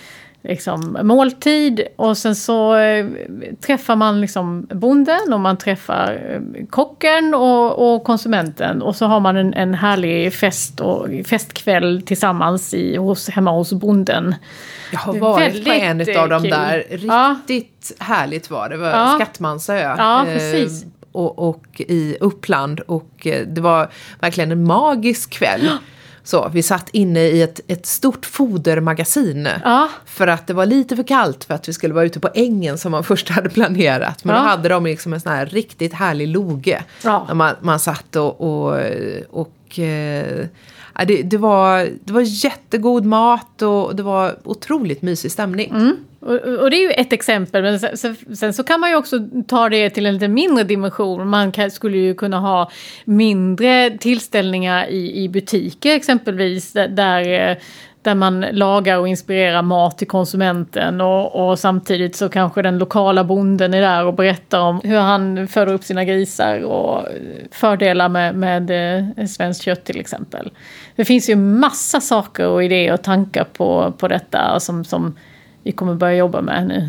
liksom, 0.48 0.98
måltid 1.02 1.80
och 1.96 2.18
sen 2.18 2.36
så 2.36 2.76
eh, 2.76 3.06
träffar 3.66 3.96
man 3.96 4.20
liksom 4.20 4.66
bonden 4.70 5.32
och 5.32 5.40
man 5.40 5.56
träffar 5.56 6.12
eh, 6.30 6.66
kocken 6.70 7.34
och, 7.34 7.94
och, 7.94 8.04
konsumenten 8.04 8.82
och 8.82 8.96
så 8.96 9.06
har 9.06 9.20
man 9.20 9.36
en, 9.36 9.54
en 9.54 9.74
härlig 9.74 10.34
fest 10.34 10.80
och 10.80 11.08
festkväll 11.26 12.02
tillsammans 12.06 12.74
i, 12.74 12.96
hos, 12.96 13.28
hemma 13.28 13.50
hos 13.50 13.72
bonden. 13.72 14.34
Jag 14.92 14.98
har 14.98 15.14
varit 15.14 15.64
på 15.64 15.72
en 15.72 16.00
av 16.18 16.28
de 16.28 16.42
där, 16.42 16.84
riktigt 16.90 17.92
ja. 17.98 18.04
härligt 18.04 18.50
var 18.50 18.68
det, 18.68 18.76
var 18.76 18.90
ja. 18.90 19.14
Skattmansö. 19.20 19.78
Ja, 19.78 20.22
precis. 20.26 20.82
Eh, 20.82 20.88
och, 21.12 21.48
och, 21.48 21.80
i 21.80 22.16
Uppland 22.20 22.80
och 22.80 23.26
eh, 23.26 23.46
det 23.46 23.60
var 23.60 23.90
verkligen 24.20 24.52
en 24.52 24.66
magisk 24.66 25.30
kväll. 25.30 25.70
Så, 26.22 26.50
vi 26.52 26.62
satt 26.62 26.88
inne 26.92 27.20
i 27.20 27.42
ett, 27.42 27.60
ett 27.66 27.86
stort 27.86 28.26
fodermagasin. 28.26 29.48
Ja. 29.64 29.88
För 30.06 30.26
att 30.26 30.46
det 30.46 30.54
var 30.54 30.66
lite 30.66 30.96
för 30.96 31.02
kallt 31.02 31.44
för 31.44 31.54
att 31.54 31.68
vi 31.68 31.72
skulle 31.72 31.94
vara 31.94 32.04
ute 32.04 32.20
på 32.20 32.30
ängen 32.34 32.78
som 32.78 32.92
man 32.92 33.04
först 33.04 33.28
hade 33.28 33.48
planerat. 33.48 34.24
Men 34.24 34.36
ja. 34.36 34.42
då 34.42 34.48
hade 34.48 34.68
de 34.68 34.84
liksom 34.84 35.12
en 35.12 35.20
sån 35.20 35.32
här 35.32 35.46
riktigt 35.46 35.94
härlig 35.94 36.28
loge. 36.28 36.82
Ja. 37.04 37.24
Där 37.28 37.34
man, 37.34 37.54
man 37.60 37.80
satt 37.80 38.16
och, 38.16 38.40
och, 38.40 38.80
och 39.30 39.78
eh, 39.78 40.46
det, 41.06 41.22
det, 41.22 41.36
var, 41.36 41.88
det 42.04 42.12
var 42.12 42.20
jättegod 42.20 43.04
mat 43.04 43.62
och 43.62 43.96
det 43.96 44.02
var 44.02 44.36
otroligt 44.44 45.02
mysig 45.02 45.32
stämning. 45.32 45.70
Mm. 45.70 45.96
Och, 46.20 46.34
och, 46.34 46.70
det 46.70 46.76
är 46.76 46.82
ju 46.82 46.90
ett 46.90 47.12
exempel, 47.12 47.62
men 47.62 47.80
sen, 47.80 48.16
sen, 48.36 48.52
så 48.52 48.64
kan 48.64 48.80
man 48.80 48.90
ju 48.90 48.96
också 48.96 49.18
ta 49.46 49.68
det 49.68 49.90
till 49.90 50.06
en 50.06 50.14
lite 50.14 50.28
mindre 50.28 50.64
dimension. 50.64 51.28
Man 51.28 51.52
kan, 51.52 51.70
skulle 51.70 51.96
ju 51.96 52.14
kunna 52.14 52.40
ha 52.40 52.70
mindre 53.04 53.90
tillställningar 53.90 54.86
i, 54.86 55.22
i 55.22 55.28
butiker 55.28 55.94
exempelvis, 55.94 56.72
där, 56.72 57.50
eh, 57.50 57.56
där 58.02 58.14
man 58.14 58.40
lagar 58.40 58.98
och 58.98 59.08
inspirerar 59.08 59.62
mat 59.62 59.98
till 59.98 60.06
konsumenten 60.06 61.00
och, 61.00 61.48
och, 61.48 61.58
samtidigt 61.58 62.16
så 62.16 62.28
kanske 62.28 62.62
den 62.62 62.78
lokala 62.78 63.24
bonden 63.24 63.74
är 63.74 63.80
där 63.80 64.04
och 64.04 64.14
berättar 64.14 64.60
om 64.60 64.80
hur 64.84 64.98
han 64.98 65.48
föder 65.48 65.72
upp 65.72 65.84
sina 65.84 66.04
grisar 66.04 66.62
och 66.62 67.08
fördelar 67.50 68.08
med, 68.08 68.34
med 68.34 68.70
eh, 69.18 69.26
svenskt 69.26 69.62
kött 69.62 69.84
till 69.84 70.00
exempel. 70.00 70.50
Det 70.96 71.04
finns 71.04 71.30
ju 71.30 71.36
massa 71.36 72.00
saker 72.00 72.48
och 72.48 72.64
idéer 72.64 72.92
och 72.92 73.02
tankar 73.02 73.44
på, 73.44 73.92
på 73.98 74.08
detta 74.08 74.60
som, 74.60 74.84
som 74.84 75.14
vi 75.68 75.72
kommer 75.72 75.94
börja 75.94 76.14
jobba 76.14 76.40
med 76.40 76.66
nu. 76.66 76.88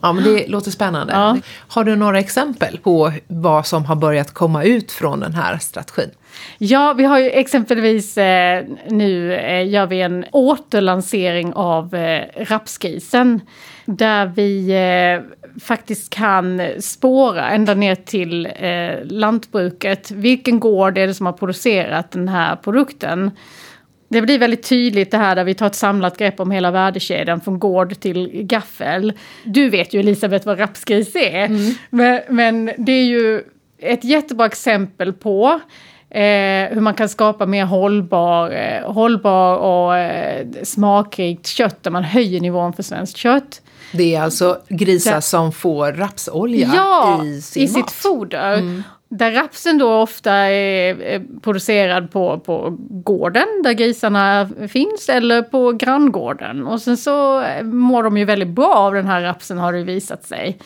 Ja, 0.00 0.12
men 0.12 0.24
det 0.24 0.48
låter 0.48 0.70
spännande. 0.70 1.12
Ja. 1.12 1.36
Har 1.68 1.84
du 1.84 1.96
några 1.96 2.18
exempel 2.18 2.78
på 2.78 3.12
vad 3.26 3.66
som 3.66 3.84
har 3.84 3.96
börjat 3.96 4.34
komma 4.34 4.64
ut 4.64 4.92
från 4.92 5.20
den 5.20 5.34
här 5.34 5.58
strategin? 5.58 6.10
Ja, 6.58 6.92
vi 6.92 7.04
har 7.04 7.18
ju 7.18 7.30
exempelvis 7.30 8.18
eh, 8.18 8.64
nu 8.88 9.34
eh, 9.34 9.68
gör 9.68 9.86
vi 9.86 10.00
en 10.00 10.24
återlansering 10.32 11.52
av 11.54 11.94
eh, 11.94 12.24
rapsgrisen. 12.36 13.40
Där 13.84 14.26
vi 14.26 14.70
eh, 14.70 15.60
faktiskt 15.60 16.10
kan 16.10 16.62
spåra 16.80 17.50
ända 17.50 17.74
ner 17.74 17.94
till 17.94 18.48
lantbruket. 19.04 20.10
Vilken 20.10 20.60
gård 20.60 20.98
är 20.98 21.06
det 21.06 21.14
som 21.14 21.26
har 21.26 21.32
producerat 21.32 22.10
den 22.10 22.28
här 22.28 22.56
produkten? 22.56 23.30
Det 24.08 24.22
blir 24.22 24.38
väldigt 24.38 24.62
tydligt 24.62 25.10
det 25.10 25.16
här 25.16 25.36
där 25.36 25.44
vi 25.44 25.54
tar 25.54 25.66
ett 25.66 25.74
samlat 25.74 26.18
grepp 26.18 26.40
om 26.40 26.50
hela 26.50 26.70
värdekedjan 26.70 27.40
från 27.40 27.58
gård 27.58 28.00
till 28.00 28.30
gaffel. 28.32 29.12
Du 29.44 29.70
vet 29.70 29.94
ju 29.94 30.00
Elisabeth 30.00 30.46
vad 30.46 30.58
rapsgris 30.58 31.16
är. 31.16 31.44
Mm. 31.44 31.74
Men, 31.90 32.20
men, 32.28 32.70
det 32.78 32.92
är 32.92 33.04
ju 33.04 33.42
ett 33.78 34.04
jättebra 34.04 34.46
exempel 34.46 35.12
på 35.12 35.60
eh, 36.10 36.74
hur 36.74 36.80
man 36.80 36.94
kan 36.94 37.08
skapa 37.08 37.46
mer 37.46 37.64
hållbar, 37.64 38.50
eh, 38.50 38.92
hållbar 38.92 39.56
och 39.56 39.96
eh, 39.96 40.46
smakrikt 40.62 41.46
kött 41.46 41.82
där 41.82 41.90
man 41.90 42.04
höjer 42.04 42.40
nivån 42.40 42.72
för 42.72 42.82
svenskt 42.82 43.16
kött. 43.16 43.62
Det 43.92 44.14
är 44.14 44.22
alltså 44.22 44.58
grisar 44.68 45.20
som 45.20 45.52
får 45.52 45.92
rapsolja 45.92 46.70
ja, 46.74 47.24
i 47.24 47.40
sin 47.40 47.62
i 47.62 47.66
mat. 47.66 47.74
sitt 47.74 47.90
foder. 47.90 48.52
Mm. 48.52 48.82
Där 49.08 49.32
rapsen 49.32 49.78
då 49.78 49.92
ofta 49.92 50.32
är 50.32 51.40
producerad 51.40 52.10
på, 52.10 52.38
på 52.38 52.76
gården 52.90 53.46
där 53.64 53.72
grisarna 53.72 54.50
finns 54.68 55.08
eller 55.08 55.42
på 55.42 55.72
granngården. 55.72 56.66
Och 56.66 56.82
sen 56.82 56.96
så 56.96 57.44
mår 57.62 58.02
de 58.02 58.16
ju 58.18 58.24
väldigt 58.24 58.48
bra 58.48 58.74
av 58.74 58.94
den 58.94 59.06
här 59.06 59.22
rapsen 59.22 59.58
har 59.58 59.72
det 59.72 59.82
visat 59.82 60.24
sig. 60.24 60.58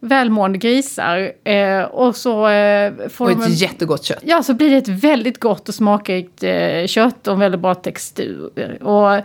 Välmående 0.00 0.58
grisar. 0.58 1.32
Eh, 1.44 1.82
och 1.82 2.16
så 2.16 2.48
eh, 2.48 2.92
får 3.08 3.24
och 3.24 3.30
ett 3.30 3.46
de 3.46 3.52
jättegott 3.52 4.04
kött. 4.04 4.22
Ja, 4.22 4.42
så 4.42 4.54
blir 4.54 4.70
det 4.70 4.76
ett 4.76 4.88
väldigt 4.88 5.40
gott 5.40 5.68
och 5.68 5.74
smakrikt 5.74 6.42
eh, 6.42 6.86
kött 6.86 7.26
och 7.26 7.34
en 7.34 7.40
väldigt 7.40 7.60
bra 7.60 7.74
textur. 7.74 8.82
Och 8.82 9.22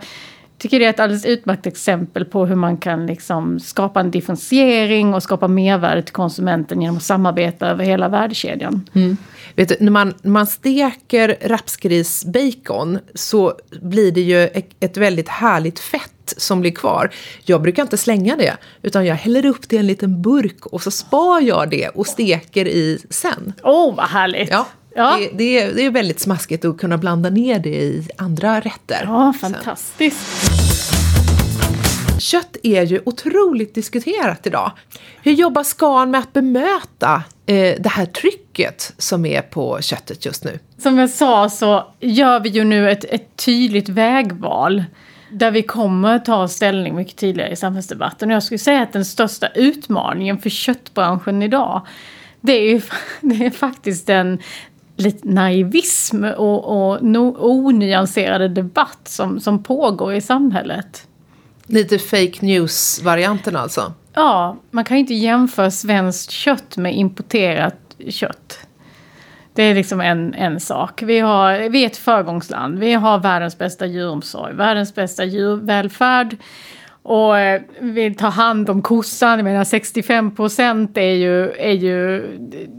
tycker 0.64 0.78
det 0.78 0.84
är 0.84 0.90
ett 0.90 1.00
alldeles 1.00 1.24
utmärkt 1.24 1.66
exempel 1.66 2.24
på 2.24 2.46
hur 2.46 2.54
man 2.54 2.76
kan 2.76 3.06
liksom 3.06 3.60
skapa 3.60 4.00
en 4.00 4.10
differentiering 4.10 5.14
och 5.14 5.22
skapa 5.22 5.48
mervärde 5.48 6.02
till 6.02 6.12
konsumenten 6.12 6.82
genom 6.82 6.96
att 6.96 7.02
samarbeta 7.02 7.68
över 7.68 7.84
hela 7.84 8.08
värdekedjan. 8.08 8.88
Mm. 8.92 9.16
Vet 9.54 9.68
du, 9.68 9.76
när 9.80 9.90
man, 9.90 10.14
när 10.22 10.30
man 10.30 10.46
steker 10.46 11.36
rapsgrisbacon 11.40 12.98
så 13.14 13.54
blir 13.82 14.12
det 14.12 14.20
ju 14.20 14.44
ett, 14.44 14.70
ett 14.80 14.96
väldigt 14.96 15.28
härligt 15.28 15.78
fett 15.78 16.34
som 16.36 16.60
blir 16.60 16.70
kvar. 16.70 17.10
Jag 17.44 17.62
brukar 17.62 17.82
inte 17.82 17.96
slänga 17.96 18.36
det, 18.36 18.56
utan 18.82 19.06
jag 19.06 19.14
häller 19.14 19.46
upp 19.46 19.68
det 19.68 19.76
i 19.76 19.78
en 19.78 19.86
liten 19.86 20.22
burk 20.22 20.66
och 20.66 20.82
så 20.82 20.90
spar 20.90 21.40
jag 21.40 21.70
det 21.70 21.88
och 21.88 22.06
steker 22.06 22.68
i 22.68 22.98
sen. 23.10 23.52
Åh, 23.62 23.90
oh, 23.90 23.96
vad 23.96 24.06
härligt! 24.06 24.50
Ja. 24.50 24.66
Ja. 24.94 25.16
Det, 25.18 25.30
det, 25.34 25.62
är, 25.62 25.74
det 25.74 25.82
är 25.82 25.90
väldigt 25.90 26.20
smaskigt 26.20 26.64
att 26.64 26.78
kunna 26.78 26.98
blanda 26.98 27.30
ner 27.30 27.58
det 27.58 27.82
i 27.82 28.08
andra 28.16 28.60
rätter. 28.60 29.00
Ja, 29.02 29.34
fantastiskt. 29.40 30.20
Kött 32.18 32.56
är 32.62 32.82
ju 32.82 33.00
otroligt 33.04 33.74
diskuterat 33.74 34.46
idag. 34.46 34.72
Hur 35.22 35.32
jobbar 35.32 35.62
Scan 35.62 36.10
med 36.10 36.20
att 36.20 36.32
bemöta 36.32 37.22
eh, 37.46 37.74
det 37.80 37.88
här 37.88 38.06
trycket 38.06 38.92
som 38.98 39.26
är 39.26 39.42
på 39.42 39.80
köttet 39.80 40.26
just 40.26 40.44
nu? 40.44 40.58
Som 40.78 40.98
jag 40.98 41.10
sa 41.10 41.50
så 41.50 41.92
gör 42.00 42.40
vi 42.40 42.48
ju 42.48 42.64
nu 42.64 42.90
ett, 42.90 43.04
ett 43.04 43.36
tydligt 43.36 43.88
vägval 43.88 44.84
där 45.30 45.50
vi 45.50 45.62
kommer 45.62 46.18
ta 46.18 46.48
ställning 46.48 46.96
mycket 46.96 47.16
tydligare 47.16 47.52
i 47.52 47.56
samhällsdebatten. 47.56 48.30
Och 48.30 48.34
jag 48.34 48.42
skulle 48.42 48.58
säga 48.58 48.82
att 48.82 48.92
den 48.92 49.04
största 49.04 49.48
utmaningen 49.48 50.38
för 50.38 50.50
köttbranschen 50.50 51.42
idag 51.42 51.86
det 52.40 52.52
är 52.52 52.70
ju 52.70 52.80
det 53.20 53.46
är 53.46 53.50
faktiskt 53.50 54.06
den, 54.06 54.38
lite 54.96 55.28
naivism 55.28 56.24
och, 56.24 56.64
och 56.64 57.02
no, 57.02 57.36
onyanserade 57.38 58.48
debatt 58.48 59.00
som, 59.04 59.40
som 59.40 59.62
pågår 59.62 60.14
i 60.14 60.20
samhället. 60.20 61.08
Lite 61.66 61.98
fake 61.98 62.38
news-varianten 62.40 63.56
alltså? 63.56 63.92
Ja, 64.14 64.56
man 64.70 64.84
kan 64.84 64.96
ju 64.96 65.00
inte 65.00 65.14
jämföra 65.14 65.70
svenskt 65.70 66.30
kött 66.30 66.76
med 66.76 66.96
importerat 66.96 67.96
kött. 68.08 68.58
Det 69.54 69.62
är 69.62 69.74
liksom 69.74 70.00
en, 70.00 70.34
en 70.34 70.60
sak. 70.60 71.02
Vi, 71.02 71.18
har, 71.18 71.68
vi 71.68 71.82
är 71.82 71.86
ett 71.86 71.96
föregångsland. 71.96 72.78
Vi 72.78 72.92
har 72.92 73.18
världens 73.18 73.58
bästa 73.58 73.86
djuromsorg, 73.86 74.54
världens 74.54 74.94
bästa 74.94 75.24
djurvälfärd. 75.24 76.36
Och 77.04 77.38
eh, 77.38 77.62
vill 77.80 78.14
ta 78.14 78.26
hand 78.26 78.70
om 78.70 78.82
kossan, 78.82 79.38
jag 79.38 79.44
menar 79.44 79.64
65 79.64 80.34
procent 80.34 80.96
är 80.96 81.14
ju, 81.14 81.50
är 81.50 81.72
ju, 81.72 82.24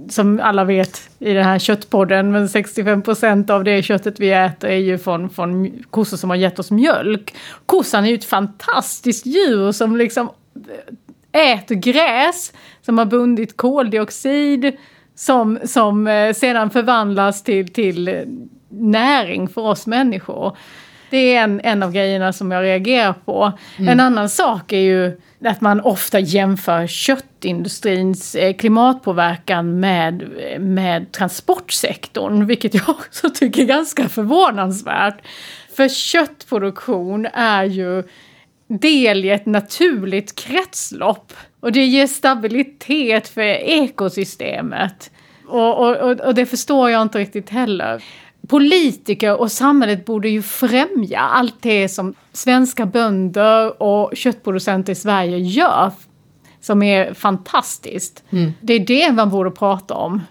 som 0.09 0.39
alla 0.43 0.63
vet 0.63 1.09
i 1.19 1.33
den 1.33 1.43
här 1.43 1.59
köttpodden, 1.59 2.31
men 2.31 2.49
65 2.49 3.01
procent 3.01 3.49
av 3.49 3.63
det 3.63 3.83
köttet 3.83 4.19
vi 4.19 4.31
äter 4.31 4.69
är 4.69 4.77
ju 4.77 4.97
från, 4.97 5.29
från 5.29 5.83
kossor 5.89 6.17
som 6.17 6.29
har 6.29 6.37
gett 6.37 6.59
oss 6.59 6.71
mjölk. 6.71 7.35
Kossan 7.65 8.05
är 8.05 8.09
ju 8.09 8.15
ett 8.15 8.25
fantastiskt 8.25 9.25
djur 9.25 9.71
som 9.71 9.97
liksom 9.97 10.29
äter 11.31 11.75
gräs, 11.75 12.53
som 12.81 12.97
har 12.97 13.05
bundit 13.05 13.57
koldioxid, 13.57 14.77
som, 15.15 15.59
som 15.63 16.07
eh, 16.07 16.33
sedan 16.33 16.69
förvandlas 16.69 17.43
till, 17.43 17.73
till 17.73 18.25
näring 18.69 19.47
för 19.47 19.61
oss 19.61 19.87
människor. 19.87 20.57
Det 21.15 21.35
är 21.35 21.43
en, 21.43 21.61
en 21.63 21.83
av 21.83 21.91
grejerna 21.91 22.33
som 22.33 22.51
jag 22.51 22.63
reagerar 22.63 23.13
på. 23.13 23.51
Mm. 23.77 23.89
En 23.89 23.99
annan 23.99 24.29
sak 24.29 24.73
är 24.73 24.79
ju 24.79 25.21
att 25.45 25.61
man 25.61 25.81
ofta 25.81 26.19
jämför 26.19 26.87
köttindustrins 26.87 28.35
eh, 28.35 28.53
klimatpåverkan 28.53 29.79
med, 29.79 30.29
med 30.59 31.11
transportsektorn, 31.11 32.45
vilket 32.45 32.73
jag 32.73 32.89
också 32.89 33.29
tycker 33.29 33.61
är 33.61 33.65
ganska 33.65 34.09
förvånansvärt. 34.09 35.17
För 35.75 35.89
köttproduktion 35.89 37.25
är 37.33 37.63
ju 37.63 38.03
del 38.67 39.25
i 39.25 39.29
ett 39.29 39.45
naturligt 39.45 40.35
kretslopp. 40.35 41.33
Och 41.59 41.71
det 41.71 41.85
ger 41.85 42.07
stabilitet 42.07 43.27
för 43.27 43.41
ekosystemet. 43.41 45.11
Och, 45.47 45.77
och, 45.77 46.19
och 46.19 46.35
det 46.35 46.45
förstår 46.45 46.89
jag 46.89 47.01
inte 47.01 47.19
riktigt 47.19 47.49
heller. 47.49 48.03
Politiker 48.47 49.39
och 49.39 49.51
samhället 49.51 50.05
borde 50.05 50.29
ju 50.29 50.41
främja 50.41 51.19
allt 51.19 51.55
det 51.61 51.89
som 51.89 52.13
svenska 52.33 52.85
bönder 52.85 53.81
och 53.81 54.11
köttproducenter 54.15 54.93
i 54.93 54.95
Sverige 54.95 55.37
gör. 55.37 55.91
Som 56.61 56.83
är 56.83 57.13
fantastiskt. 57.13 58.23
Mm. 58.29 58.53
Det 58.61 58.73
är 58.73 58.79
det 58.79 59.11
man 59.11 59.29
borde 59.29 59.51
prata 59.51 59.93
om. 59.93 60.21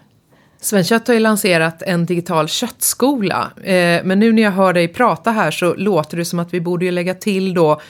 Svenskött 0.65 1.07
har 1.07 1.13
ju 1.13 1.19
lanserat 1.19 1.81
en 1.81 2.05
digital 2.05 2.47
köttskola. 2.47 3.51
Eh, 3.63 4.01
men 4.03 4.19
nu 4.19 4.33
när 4.33 4.41
jag 4.41 4.51
hör 4.51 4.73
dig 4.73 4.87
prata 4.87 5.31
här 5.31 5.51
så 5.51 5.73
låter 5.73 6.17
det 6.17 6.25
som 6.25 6.39
att 6.39 6.53
vi 6.53 6.61
borde 6.61 6.85
ju 6.85 6.91
lägga 6.91 7.13
till 7.13 7.53
då 7.53 7.81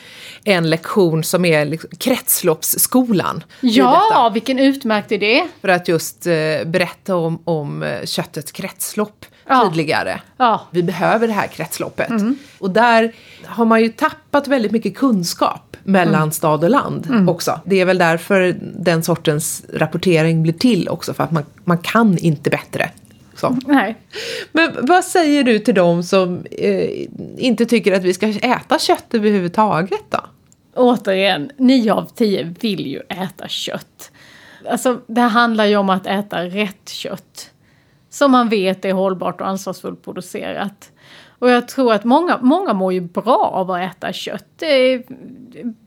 en 0.43 0.69
lektion 0.69 1.23
som 1.23 1.45
är 1.45 1.65
liksom 1.65 1.89
kretsloppsskolan. 1.97 3.43
Ja, 3.61 4.31
vilken 4.33 4.59
utmärkt 4.59 5.11
idé! 5.11 5.43
För 5.61 5.67
att 5.67 5.87
just 5.87 6.27
eh, 6.27 6.33
berätta 6.65 7.15
om, 7.15 7.39
om 7.43 7.83
eh, 7.83 8.05
köttets 8.05 8.51
kretslopp. 8.51 9.25
Tydligare. 9.47 10.21
Ja. 10.37 10.61
Vi 10.71 10.83
behöver 10.83 11.27
det 11.27 11.33
här 11.33 11.47
kretsloppet. 11.47 12.09
Mm. 12.09 12.37
Och 12.57 12.71
där 12.71 13.13
har 13.45 13.65
man 13.65 13.81
ju 13.81 13.89
tappat 13.89 14.47
väldigt 14.47 14.71
mycket 14.71 14.97
kunskap 14.97 15.77
mellan 15.83 16.15
mm. 16.15 16.31
stad 16.31 16.63
och 16.63 16.69
land 16.69 17.05
mm. 17.07 17.29
också. 17.29 17.59
Det 17.65 17.81
är 17.81 17.85
väl 17.85 17.97
därför 17.97 18.55
den 18.61 19.03
sortens 19.03 19.63
rapportering 19.73 20.43
blir 20.43 20.53
till 20.53 20.89
också, 20.89 21.13
för 21.13 21.23
att 21.23 21.31
man, 21.31 21.43
man 21.63 21.77
kan 21.77 22.17
inte 22.17 22.49
bättre. 22.49 22.89
Så. 23.35 23.57
Nej. 23.65 23.95
Men 24.51 24.71
vad 24.81 25.03
säger 25.03 25.43
du 25.43 25.59
till 25.59 25.75
dem 25.75 26.03
som 26.03 26.45
eh, 26.51 27.05
inte 27.37 27.65
tycker 27.65 27.93
att 27.93 28.03
vi 28.03 28.13
ska 28.13 28.27
äta 28.27 28.79
kött 28.79 29.13
överhuvudtaget 29.13 30.03
då? 30.09 30.19
Återigen, 30.75 31.51
nio 31.57 31.93
av 31.93 32.05
tio 32.15 32.55
vill 32.59 32.87
ju 32.87 32.99
äta 32.99 33.47
kött. 33.47 34.11
Alltså, 34.69 35.01
det 35.07 35.21
handlar 35.21 35.65
ju 35.65 35.75
om 35.75 35.89
att 35.89 36.07
äta 36.07 36.43
rätt 36.43 36.89
kött. 36.89 37.51
Som 38.15 38.31
man 38.31 38.49
vet 38.49 38.85
är 38.85 38.93
hållbart 38.93 39.41
och 39.41 39.47
ansvarsfullt 39.47 40.03
producerat. 40.03 40.91
Och 41.39 41.49
jag 41.49 41.67
tror 41.67 41.93
att 41.93 42.03
många, 42.03 42.39
många 42.41 42.73
mår 42.73 42.93
ju 42.93 43.01
bra 43.01 43.51
av 43.53 43.71
att 43.71 43.81
äta 43.81 44.13
kött. 44.13 44.45
Det 44.55 44.93
är 44.93 45.03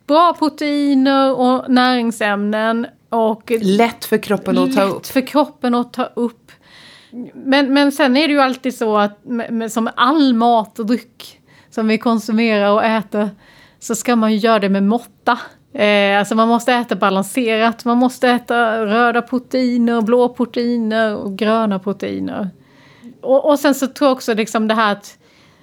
bra 0.06 0.34
proteiner 0.38 1.38
och 1.38 1.70
näringsämnen. 1.70 2.86
Och 3.08 3.52
lätt 3.60 4.04
för 4.04 4.18
kroppen 4.18 4.58
att 4.58 4.74
ta 4.74 4.82
upp. 4.82 4.94
Lätt 4.94 5.08
för 5.08 5.26
kroppen 5.26 5.74
att 5.74 5.92
ta 5.92 6.04
upp. 6.04 6.52
Men, 7.34 7.74
men 7.74 7.92
sen 7.92 8.16
är 8.16 8.28
det 8.28 8.34
ju 8.34 8.40
alltid 8.40 8.74
så 8.74 8.96
att 8.96 9.18
som 9.70 9.90
all 9.96 10.34
mat 10.34 10.78
och 10.78 10.86
dryck 10.86 11.40
som 11.70 11.88
vi 11.88 11.98
konsumerar 11.98 12.70
och 12.70 12.84
äter 12.84 13.30
så 13.78 13.94
ska 13.94 14.16
man 14.16 14.32
ju 14.32 14.38
göra 14.38 14.58
det 14.58 14.68
med 14.68 14.82
måtta. 14.82 15.38
Eh, 15.78 16.18
alltså 16.18 16.34
man 16.34 16.48
måste 16.48 16.72
äta 16.72 16.96
balanserat, 16.96 17.84
man 17.84 17.98
måste 17.98 18.28
äta 18.28 18.86
röda 18.86 19.22
proteiner, 19.22 20.00
blå 20.00 20.28
proteiner 20.28 21.16
och 21.16 21.36
gröna 21.36 21.78
proteiner. 21.78 22.50
Och, 23.20 23.50
och 23.50 23.58
sen 23.58 23.74
så 23.74 23.86
tror 23.86 24.08
jag 24.08 24.16
också 24.16 24.34
liksom 24.34 24.68
det 24.68 24.74
här 24.74 24.92
att 24.92 25.18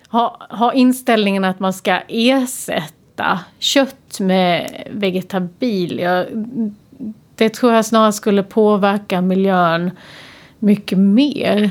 ha, 0.09 0.47
ha 0.49 0.73
inställningen 0.73 1.43
att 1.43 1.59
man 1.59 1.73
ska 1.73 1.99
ersätta 2.07 3.39
kött 3.59 4.19
med 4.19 4.83
vegetabilier. 4.91 6.29
Det 7.35 7.49
tror 7.49 7.73
jag 7.73 7.85
snarare 7.85 8.13
skulle 8.13 8.43
påverka 8.43 9.21
miljön 9.21 9.91
mycket 10.59 10.97
mer 10.97 11.69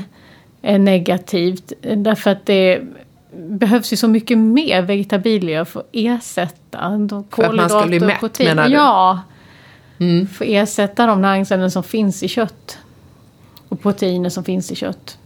än 0.61 0.85
negativt. 0.85 1.73
Därför 1.81 2.31
att 2.31 2.45
det 2.45 2.81
behövs 3.35 3.93
ju 3.93 3.97
så 3.97 4.07
mycket 4.07 4.37
mer 4.37 4.81
vegetabilier 4.81 5.65
för 5.65 5.79
att 5.79 5.89
ersätta 5.91 6.89
de 6.89 7.23
För 7.29 7.43
att 7.43 7.55
man 7.55 7.69
ska 7.69 7.85
bli 7.85 7.99
mätt 7.99 8.19
protein. 8.19 8.49
menar 8.49 8.69
du? 8.69 8.75
Ja. 8.75 9.21
Mm. 9.99 10.27
För 10.27 10.45
att 10.45 10.51
ersätta 10.51 11.05
de 11.05 11.21
näringsämnen 11.21 11.71
som 11.71 11.83
finns 11.83 12.23
i 12.23 12.27
kött. 12.27 12.77
Och 13.69 13.81
proteiner 13.81 14.29
som 14.29 14.43
finns 14.43 14.71
i 14.71 14.75
kött. 14.75 15.17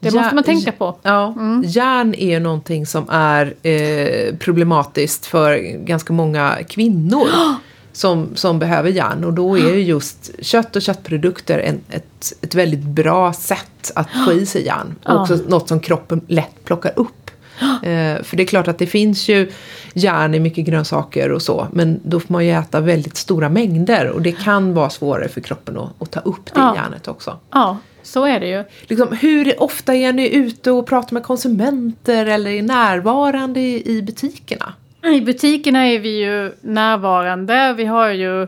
Det 0.00 0.08
ja, 0.08 0.20
måste 0.20 0.34
man 0.34 0.44
tänka 0.44 0.72
på. 0.72 0.96
Ja, 1.02 1.34
mm. 1.36 1.62
Järn 1.66 2.14
är 2.14 2.30
ju 2.30 2.40
någonting 2.40 2.86
som 2.86 3.08
är 3.08 3.54
eh, 3.62 4.36
problematiskt 4.36 5.26
för 5.26 5.56
ganska 5.84 6.12
många 6.12 6.58
kvinnor. 6.68 7.28
som, 7.92 8.28
som 8.34 8.58
behöver 8.58 8.90
järn 8.90 9.24
och 9.24 9.32
då 9.32 9.58
är 9.58 9.74
ju 9.74 9.82
just 9.82 10.30
kött 10.40 10.76
och 10.76 10.82
köttprodukter 10.82 11.58
en, 11.58 11.80
ett, 11.90 12.32
ett 12.40 12.54
väldigt 12.54 12.82
bra 12.82 13.32
sätt 13.32 13.92
att 13.94 14.08
få 14.24 14.32
i 14.32 14.46
sig 14.46 14.62
järn. 14.66 14.94
Och 15.04 15.20
också 15.20 15.38
något 15.48 15.68
som 15.68 15.80
kroppen 15.80 16.20
lätt 16.26 16.64
plockar 16.64 16.92
upp. 16.96 17.23
Eh, 17.84 18.22
för 18.22 18.36
det 18.36 18.42
är 18.42 18.46
klart 18.46 18.68
att 18.68 18.78
det 18.78 18.86
finns 18.86 19.28
ju 19.28 19.50
järn 19.94 20.34
i 20.34 20.40
mycket 20.40 20.64
grönsaker 20.64 21.32
och 21.32 21.42
så. 21.42 21.68
Men 21.72 22.00
då 22.04 22.20
får 22.20 22.32
man 22.32 22.46
ju 22.46 22.52
äta 22.52 22.80
väldigt 22.80 23.16
stora 23.16 23.48
mängder 23.48 24.08
och 24.08 24.22
det 24.22 24.32
kan 24.32 24.74
vara 24.74 24.90
svårare 24.90 25.28
för 25.28 25.40
kroppen 25.40 25.78
att, 25.78 26.02
att 26.02 26.10
ta 26.10 26.20
upp 26.20 26.54
det 26.54 26.60
ja. 26.60 26.76
järnet 26.76 27.08
också. 27.08 27.38
Ja, 27.50 27.78
så 28.02 28.24
är 28.24 28.40
det 28.40 28.48
ju. 28.48 28.64
Liksom, 28.82 29.16
hur 29.20 29.62
ofta 29.62 29.94
är 29.94 30.12
ni 30.12 30.34
ute 30.34 30.70
och 30.70 30.86
pratar 30.86 31.14
med 31.14 31.22
konsumenter 31.22 32.26
eller 32.26 32.50
är 32.50 32.62
närvarande 32.62 33.60
i, 33.60 33.96
i 33.96 34.02
butikerna? 34.02 34.72
I 35.04 35.20
butikerna 35.20 35.86
är 35.86 35.98
vi 35.98 36.24
ju 36.24 36.52
närvarande. 36.60 37.74
Vi 37.76 37.84
har 37.84 38.08
ju 38.08 38.46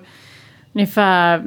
ungefär 0.72 1.42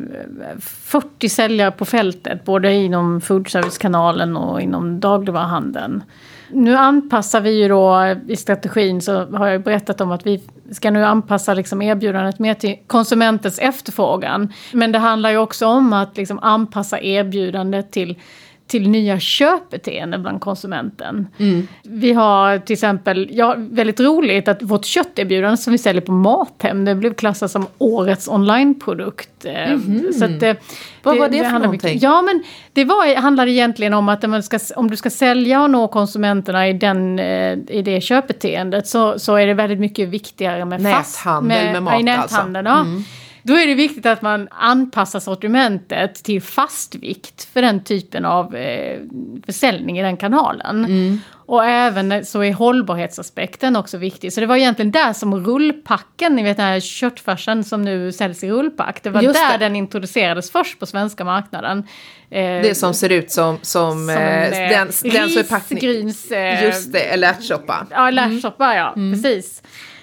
40 0.61 1.29
säljare 1.29 1.71
på 1.71 1.85
fältet, 1.85 2.45
både 2.45 2.73
inom 2.73 3.21
foodservicekanalen 3.21 4.37
och 4.37 4.61
inom 4.61 4.99
dagligvaruhandeln. 4.99 6.03
Nu 6.51 6.75
anpassar 6.75 7.41
vi 7.41 7.61
ju 7.61 7.67
då 7.67 8.15
i 8.27 8.35
strategin 8.35 9.01
så 9.01 9.25
har 9.25 9.47
jag 9.47 9.63
berättat 9.63 10.01
om 10.01 10.11
att 10.11 10.25
vi 10.25 10.41
ska 10.71 10.91
nu 10.91 11.05
anpassa 11.05 11.53
liksom 11.53 11.81
erbjudandet 11.81 12.39
mer 12.39 12.53
till 12.53 12.75
konsumentens 12.87 13.59
efterfrågan. 13.59 14.53
Men 14.73 14.91
det 14.91 14.99
handlar 14.99 15.29
ju 15.29 15.37
också 15.37 15.67
om 15.67 15.93
att 15.93 16.17
liksom 16.17 16.39
anpassa 16.39 16.99
erbjudandet 16.99 17.91
till 17.91 18.19
till 18.69 18.89
nya 18.89 19.19
köpbeteenden 19.19 20.21
bland 20.21 20.41
konsumenten. 20.41 21.27
Mm. 21.37 21.67
Vi 21.83 22.13
har 22.13 22.57
till 22.57 22.73
exempel, 22.73 23.27
ja, 23.31 23.55
väldigt 23.57 23.99
roligt 23.99 24.47
att 24.47 24.61
vårt 24.61 24.85
kötterbjudande 24.85 25.57
som 25.57 25.71
vi 25.71 25.77
säljer 25.77 26.01
på 26.01 26.11
Mathem, 26.11 26.85
det 26.85 26.95
blev 26.95 27.13
klassat 27.13 27.51
som 27.51 27.67
årets 27.77 28.27
onlineprodukt. 28.27 29.45
Mm. 29.45 30.13
Så 30.13 30.25
att, 30.25 30.31
Vad 30.31 31.15
det, 31.15 31.19
var 31.19 31.29
det, 31.29 31.37
det 31.37 31.43
för 31.43 31.59
någonting? 31.59 31.71
Mycket, 31.71 32.03
ja 32.03 32.21
men 32.21 32.43
det 32.73 32.85
var, 32.85 33.15
handlade 33.15 33.51
egentligen 33.51 33.93
om 33.93 34.09
att 34.09 34.23
om, 34.23 34.41
ska, 34.43 34.59
om 34.75 34.89
du 34.89 34.97
ska 34.97 35.09
sälja 35.09 35.61
och 35.63 35.69
nå 35.69 35.87
konsumenterna 35.87 36.67
i, 36.67 36.73
den, 36.73 37.19
eh, 37.19 37.57
i 37.67 37.81
det 37.85 38.01
köpbeteendet 38.01 38.87
så, 38.87 39.19
så 39.19 39.35
är 39.35 39.47
det 39.47 39.53
väldigt 39.53 39.79
mycket 39.79 40.09
viktigare 40.09 40.65
med 40.65 40.81
näthandel 40.81 41.03
fast, 41.03 41.43
med, 41.43 41.73
med 41.73 41.83
mat 41.83 41.99
i 41.99 42.03
näthandeln, 42.03 42.67
alltså. 42.67 42.85
Ja. 42.85 42.91
Mm. 42.91 43.03
Då 43.43 43.53
är 43.53 43.67
det 43.67 43.75
viktigt 43.75 44.05
att 44.05 44.21
man 44.21 44.47
anpassar 44.51 45.19
sortimentet 45.19 46.23
till 46.23 46.41
fastvikt 46.41 47.43
för 47.53 47.61
den 47.61 47.83
typen 47.83 48.25
av 48.25 48.55
eh, 48.55 48.99
försäljning 49.45 49.99
i 49.99 50.01
den 50.01 50.17
kanalen. 50.17 50.85
Mm. 50.85 51.19
Och 51.49 51.65
även 51.65 52.25
så 52.25 52.43
är 52.43 52.53
hållbarhetsaspekten 52.53 53.75
också 53.75 53.97
viktig. 53.97 54.33
Så 54.33 54.41
det 54.41 54.45
var 54.45 54.55
egentligen 54.55 54.91
där 54.91 55.13
som 55.13 55.45
rullpacken, 55.45 56.35
ni 56.35 56.43
vet 56.43 56.57
den 56.57 56.65
här 56.65 56.79
köttfärsen 56.79 57.63
som 57.63 57.81
nu 57.81 58.11
säljs 58.11 58.43
i 58.43 58.51
rullpack. 58.51 59.03
Det 59.03 59.09
var 59.09 59.21
Just 59.21 59.35
där 59.35 59.57
det. 59.57 59.65
den 59.65 59.75
introducerades 59.75 60.51
först 60.51 60.79
på 60.79 60.85
svenska 60.85 61.23
marknaden. 61.23 61.87
Eh, 62.29 62.41
det 62.41 62.77
som 62.77 62.93
ser 62.93 63.11
ut 63.11 63.31
som, 63.31 63.57
som, 63.61 63.91
som 63.91 64.09
eh, 64.09 64.15
den, 64.15 64.69
den 64.69 64.91
som 64.91 65.09
är. 65.09 65.69
Risgryns... 65.69 66.31
Eh, 66.31 66.65
Just 66.65 66.93
det, 66.93 66.99
eller 66.99 67.29
ärtsoppa. 67.29 67.87
Ja, 67.89 68.11
ärtsoppa 68.11 68.65
mm. 68.65 68.77
ja, 68.77 68.93
mm. 68.95 69.13
precis. 69.13 69.61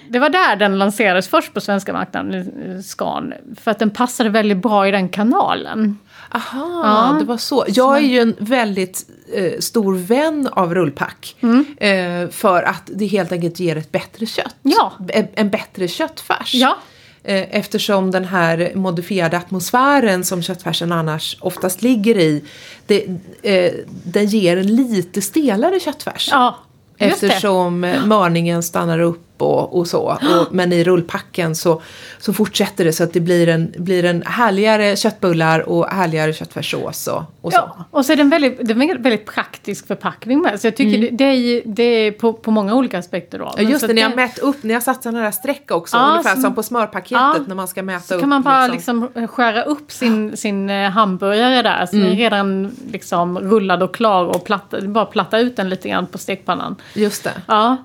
Det 0.09 0.19
var 0.19 0.29
där 0.29 0.55
den 0.55 0.77
lanserades 0.77 1.27
först 1.27 1.53
på 1.53 1.61
svenska 1.61 1.93
marknaden, 1.93 2.83
Scan. 2.83 3.33
För 3.61 3.71
att 3.71 3.79
den 3.79 3.89
passade 3.89 4.29
väldigt 4.29 4.57
bra 4.57 4.87
i 4.87 4.91
den 4.91 5.09
kanalen. 5.09 5.97
Aha, 6.31 7.11
ja. 7.13 7.19
det 7.19 7.25
var 7.25 7.37
så. 7.37 7.65
Jag 7.67 7.97
är 7.97 8.01
ju 8.01 8.19
en 8.19 8.35
väldigt 8.39 9.05
eh, 9.33 9.59
stor 9.59 9.95
vän 9.95 10.49
av 10.51 10.75
rullpack. 10.75 11.35
Mm. 11.41 11.65
Eh, 11.77 12.29
för 12.29 12.63
att 12.63 12.83
det 12.85 13.05
helt 13.05 13.31
enkelt 13.31 13.59
ger 13.59 13.75
ett 13.75 13.91
bättre 13.91 14.25
kött. 14.25 14.55
Ja. 14.61 14.93
En, 15.09 15.27
en 15.33 15.49
bättre 15.49 15.87
köttfärs. 15.87 16.53
Ja. 16.53 16.77
Eh, 17.23 17.55
eftersom 17.57 18.11
den 18.11 18.25
här 18.25 18.71
modifierade 18.75 19.37
atmosfären 19.37 20.23
som 20.23 20.41
köttfärsen 20.41 20.91
annars 20.91 21.37
oftast 21.41 21.81
ligger 21.81 22.17
i, 22.17 22.43
det, 22.85 23.05
eh, 23.41 23.71
den 24.03 24.25
ger 24.25 24.57
en 24.57 24.75
lite 24.75 25.21
stelare 25.21 25.79
köttfärs. 25.79 26.29
Ja, 26.31 26.57
Eftersom 26.97 27.81
det. 27.81 28.01
mörningen 28.05 28.63
stannar 28.63 28.99
upp 28.99 29.26
och, 29.41 29.77
och 29.77 29.87
så. 29.87 30.01
Och, 30.01 30.55
men 30.55 30.73
i 30.73 30.83
rullpacken 30.83 31.55
så, 31.55 31.81
så 32.19 32.33
fortsätter 32.33 32.85
det 32.85 32.93
så 32.93 33.03
att 33.03 33.13
det 33.13 33.19
blir 33.19 33.47
en, 33.49 33.73
blir 33.77 34.05
en 34.05 34.23
härligare 34.25 34.95
köttbullar 34.95 35.69
och 35.69 35.87
härligare 35.87 36.33
köttfärssås 36.33 37.07
och, 37.07 37.23
och 37.41 37.53
så. 37.53 37.57
Ja, 37.57 37.85
och 37.91 38.05
så 38.05 38.11
är 38.11 38.15
det 38.15 38.21
en 38.21 38.29
väldigt, 38.29 38.67
det 38.67 38.73
är 38.73 38.95
en 38.95 39.01
väldigt 39.01 39.25
praktisk 39.25 39.87
förpackning 39.87 40.41
med. 40.41 40.61
Så 40.61 40.67
jag 40.67 40.75
tycker 40.75 40.97
mm. 40.97 41.17
det, 41.17 41.25
det, 41.25 41.31
är, 41.31 41.61
det 41.65 41.83
är 41.83 42.11
på, 42.11 42.33
på 42.33 42.51
många 42.51 42.73
olika 42.75 42.99
aspekter 42.99 43.39
då. 43.39 43.53
Ja 43.57 43.63
just 43.63 43.87
det, 43.87 43.93
ni 43.93 44.01
har 44.01 44.15
mätt 44.15 44.39
upp, 44.39 44.63
ni 44.63 44.73
har 44.73 44.81
satt 44.81 45.03
sådana 45.03 45.21
här 45.21 45.31
streck 45.31 45.71
också. 45.71 45.97
Ja, 45.97 46.11
ungefär 46.11 46.33
som, 46.33 46.41
som 46.41 46.55
på 46.55 46.63
smörpaketet 46.63 47.11
ja, 47.11 47.35
när 47.47 47.55
man 47.55 47.67
ska 47.67 47.83
mäta 47.83 47.99
så 47.99 48.13
upp. 48.13 48.19
kan 48.19 48.29
man 48.29 48.41
bara 48.41 48.67
liksom, 48.67 49.01
liksom 49.01 49.27
skära 49.27 49.63
upp 49.63 49.91
sin, 49.91 50.37
sin 50.37 50.69
eh, 50.69 50.89
hamburgare 50.89 51.61
där. 51.61 51.85
Som 51.85 51.99
mm. 51.99 52.11
är 52.11 52.15
redan 52.15 52.75
liksom 52.91 53.39
rullad 53.39 53.83
och 53.83 53.95
klar 53.95 54.25
och 54.25 54.43
platta, 54.43 54.81
bara 54.81 55.05
platta 55.05 55.39
ut 55.39 55.55
den 55.55 55.69
lite 55.69 55.89
grann 55.89 56.07
på 56.07 56.17
stekpannan. 56.17 56.75
Just 56.93 57.23
det. 57.23 57.33
Ja. 57.47 57.77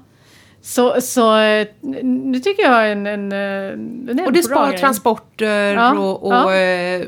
Så, 0.64 1.00
så 1.00 1.36
nu 2.02 2.38
tycker 2.40 2.62
jag 2.62 2.92
en, 2.92 3.06
en, 3.06 3.32
en, 3.32 4.20
Och 4.26 4.32
det 4.32 4.42
sparar 4.42 4.72
transporter 4.72 5.74
Ja, 5.74 5.98
och, 5.98 6.26
och 6.26 6.32
ja. 6.34 6.54
eh, 6.54 7.02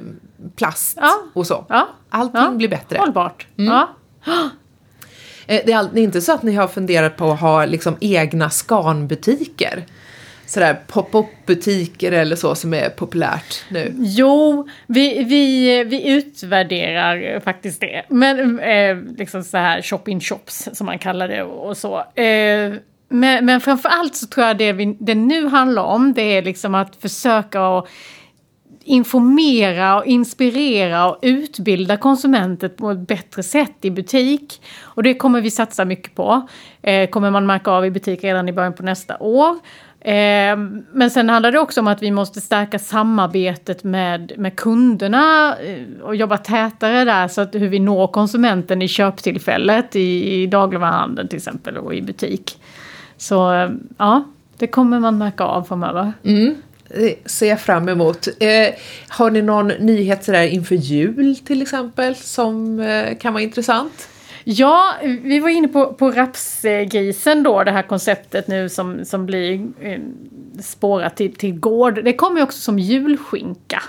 plast 0.57 0.99
Ja. 1.01 1.12
och 1.33 1.47
så. 1.47 1.67
Ja, 1.69 1.88
Allting 2.11 2.59
blir 2.59 2.69
bättre. 2.69 2.99
Hållbart. 2.99 3.47
Mm. 3.59 3.87
Eh, 5.47 5.61
Det 5.67 5.73
är 5.73 5.77
all- 5.77 5.88
det 5.93 6.01
är 6.01 6.05
inte 6.05 6.21
så 6.21 6.33
att 6.33 6.43
ni 6.43 6.55
har 6.55 6.69
funderat 6.69 7.17
på 7.17 7.31
att 7.31 7.40
ha 7.40 7.64
liksom 7.67 7.97
egna 8.01 8.51
skanbutiker? 8.51 9.85
Sådär 10.47 10.81
pop-up-butiker 10.87 12.12
eller 12.12 12.37
så 12.37 12.55
som 12.55 12.75
är 12.75 12.88
populärt 12.88 13.64
nu. 13.71 13.93
Jo, 13.97 14.69
vi, 14.87 15.25
vi, 15.25 15.85
vi 15.85 16.09
utvärderar 16.12 17.40
faktiskt 17.40 17.81
det. 17.81 18.03
Men 18.09 18.61
eh, 18.61 18.97
liksom 19.19 19.45
så 19.45 19.57
här 19.57 19.83
shop-in-shops 19.83 20.69
som 20.73 20.87
man 20.87 20.99
kallar 20.99 21.29
det 21.29 21.43
och 21.43 21.77
så. 21.77 21.99
Eh, 22.21 22.73
men, 23.09 23.45
men 23.45 23.61
framför 23.61 23.88
allt 23.88 24.14
så 24.14 24.27
tror 24.27 24.47
jag 24.47 24.59
det, 24.59 24.73
vi, 24.73 24.97
det 25.01 25.14
nu 25.14 25.47
handlar 25.47 25.83
om 25.83 26.12
det 26.12 26.23
är 26.23 26.43
liksom 26.43 26.75
att 26.75 26.97
försöka 26.97 27.69
och 27.69 27.88
informera 28.85 29.97
och 29.99 30.07
inspirera 30.07 31.11
och 31.11 31.19
utbilda 31.23 31.97
konsumenter 31.97 32.69
på 32.69 32.90
ett 32.90 33.09
bättre 33.09 33.43
sätt 33.43 33.77
i 33.81 33.90
butik. 33.90 34.62
Och 34.83 35.03
det 35.03 35.14
kommer 35.14 35.40
vi 35.40 35.51
satsa 35.51 35.85
mycket 35.85 36.14
på. 36.14 36.49
Eh, 36.83 37.09
kommer 37.09 37.31
man 37.31 37.47
märka 37.47 37.71
av 37.71 37.87
i 37.87 37.90
butik 37.90 38.25
redan 38.25 38.49
i 38.49 38.53
början 38.53 38.75
på 38.75 38.83
nästa 38.83 39.19
år. 39.19 39.51
Eh, 40.01 40.57
men 40.93 41.11
sen 41.11 41.29
handlar 41.29 41.53
det 41.53 41.59
också 41.59 41.81
om 41.81 41.87
att 41.87 42.03
vi 42.03 42.11
måste 42.11 42.40
stärka 42.40 42.79
samarbetet 42.79 43.85
med, 43.85 44.33
med 44.37 44.57
kunderna 44.57 45.57
eh, 45.57 46.03
och 46.03 46.17
jobba 46.17 46.38
tätare 46.38 47.05
där 47.05 47.29
så 47.29 47.40
att 47.40 47.55
hur 47.55 47.69
vi 47.69 47.79
når 47.79 48.07
konsumenten 48.07 48.83
i 48.83 48.88
köptillfället 48.88 49.97
i, 49.97 50.35
i 50.35 50.47
dagligvaruhandeln 50.47 51.29
till 51.29 51.37
exempel 51.37 51.77
och 51.77 51.95
i 51.95 52.03
butik. 52.03 52.59
Så 53.24 53.68
ja, 53.98 54.24
det 54.58 54.66
kommer 54.66 55.00
man 55.00 55.18
märka 55.18 55.44
av 55.44 55.62
framöver. 55.62 56.12
Det 56.88 57.30
ser 57.30 57.48
jag 57.48 57.60
fram 57.60 57.88
emot. 57.88 58.28
Eh, 58.40 58.74
har 59.08 59.30
ni 59.30 59.42
någon 59.42 59.68
nyhet 59.68 60.24
sådär 60.24 60.42
inför 60.42 60.74
jul 60.74 61.37
till 61.37 61.62
exempel 61.62 62.14
som 62.14 62.80
eh, 62.80 63.18
kan 63.18 63.32
vara 63.32 63.42
intressant? 63.42 64.08
Ja, 64.44 64.94
vi 65.22 65.38
var 65.38 65.48
inne 65.48 65.68
på, 65.68 65.92
på 65.92 66.10
rapsgrisen 66.10 67.42
då, 67.42 67.64
det 67.64 67.70
här 67.70 67.82
konceptet 67.82 68.48
nu 68.48 68.68
som, 68.68 69.04
som 69.04 69.26
blir 69.26 69.66
eh, 69.80 70.00
spårat 70.62 71.16
till, 71.16 71.34
till 71.34 71.58
gård. 71.58 72.04
Det 72.04 72.12
kommer 72.12 72.37
ju 72.37 72.42
också 72.42 72.60
som 72.60 72.78
julskinka. 72.78 73.82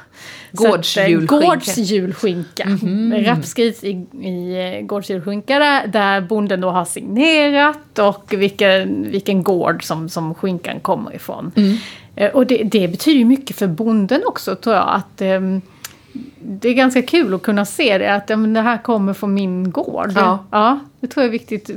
Eh, 0.63 0.69
Gårdsjulskinka. 0.71 1.35
Gårdsjulskinka. 1.35 2.67
Rapsgris 3.31 3.83
i, 3.83 3.89
i 4.21 4.75
eh, 4.79 4.85
gårdsjulskinka 4.85 5.59
där, 5.59 5.87
där 5.87 6.21
bonden 6.21 6.61
då 6.61 6.69
har 6.69 6.85
signerat 6.85 7.99
och 7.99 8.33
vilken, 8.37 9.11
vilken 9.11 9.43
gård 9.43 9.83
som, 9.83 10.09
som 10.09 10.35
skinkan 10.35 10.79
kommer 10.79 11.15
ifrån. 11.15 11.51
Eh, 12.15 12.31
Och 12.31 12.47
det, 12.47 12.63
det 12.63 12.87
betyder 12.87 13.25
mycket 13.25 13.55
för 13.55 13.67
bonden 13.67 14.21
också 14.25 14.55
tror 14.55 14.75
jag. 14.75 14.89
att 14.89 15.21
ehm, 15.21 15.61
det 16.41 16.69
är 16.69 16.73
ganska 16.73 17.01
kul 17.01 17.33
att 17.33 17.41
kunna 17.41 17.65
se 17.65 17.97
det, 17.97 18.13
att 18.13 18.29
ja, 18.29 18.35
det 18.35 18.61
här 18.61 18.77
kommer 18.83 19.13
från 19.13 19.33
min 19.33 19.71
gård. 19.71 20.11
Ja. 20.15 20.45
ja, 20.51 20.79
det 20.99 21.07
tror 21.07 21.23
jag 21.23 21.27
är 21.27 21.31
viktigt 21.39 21.69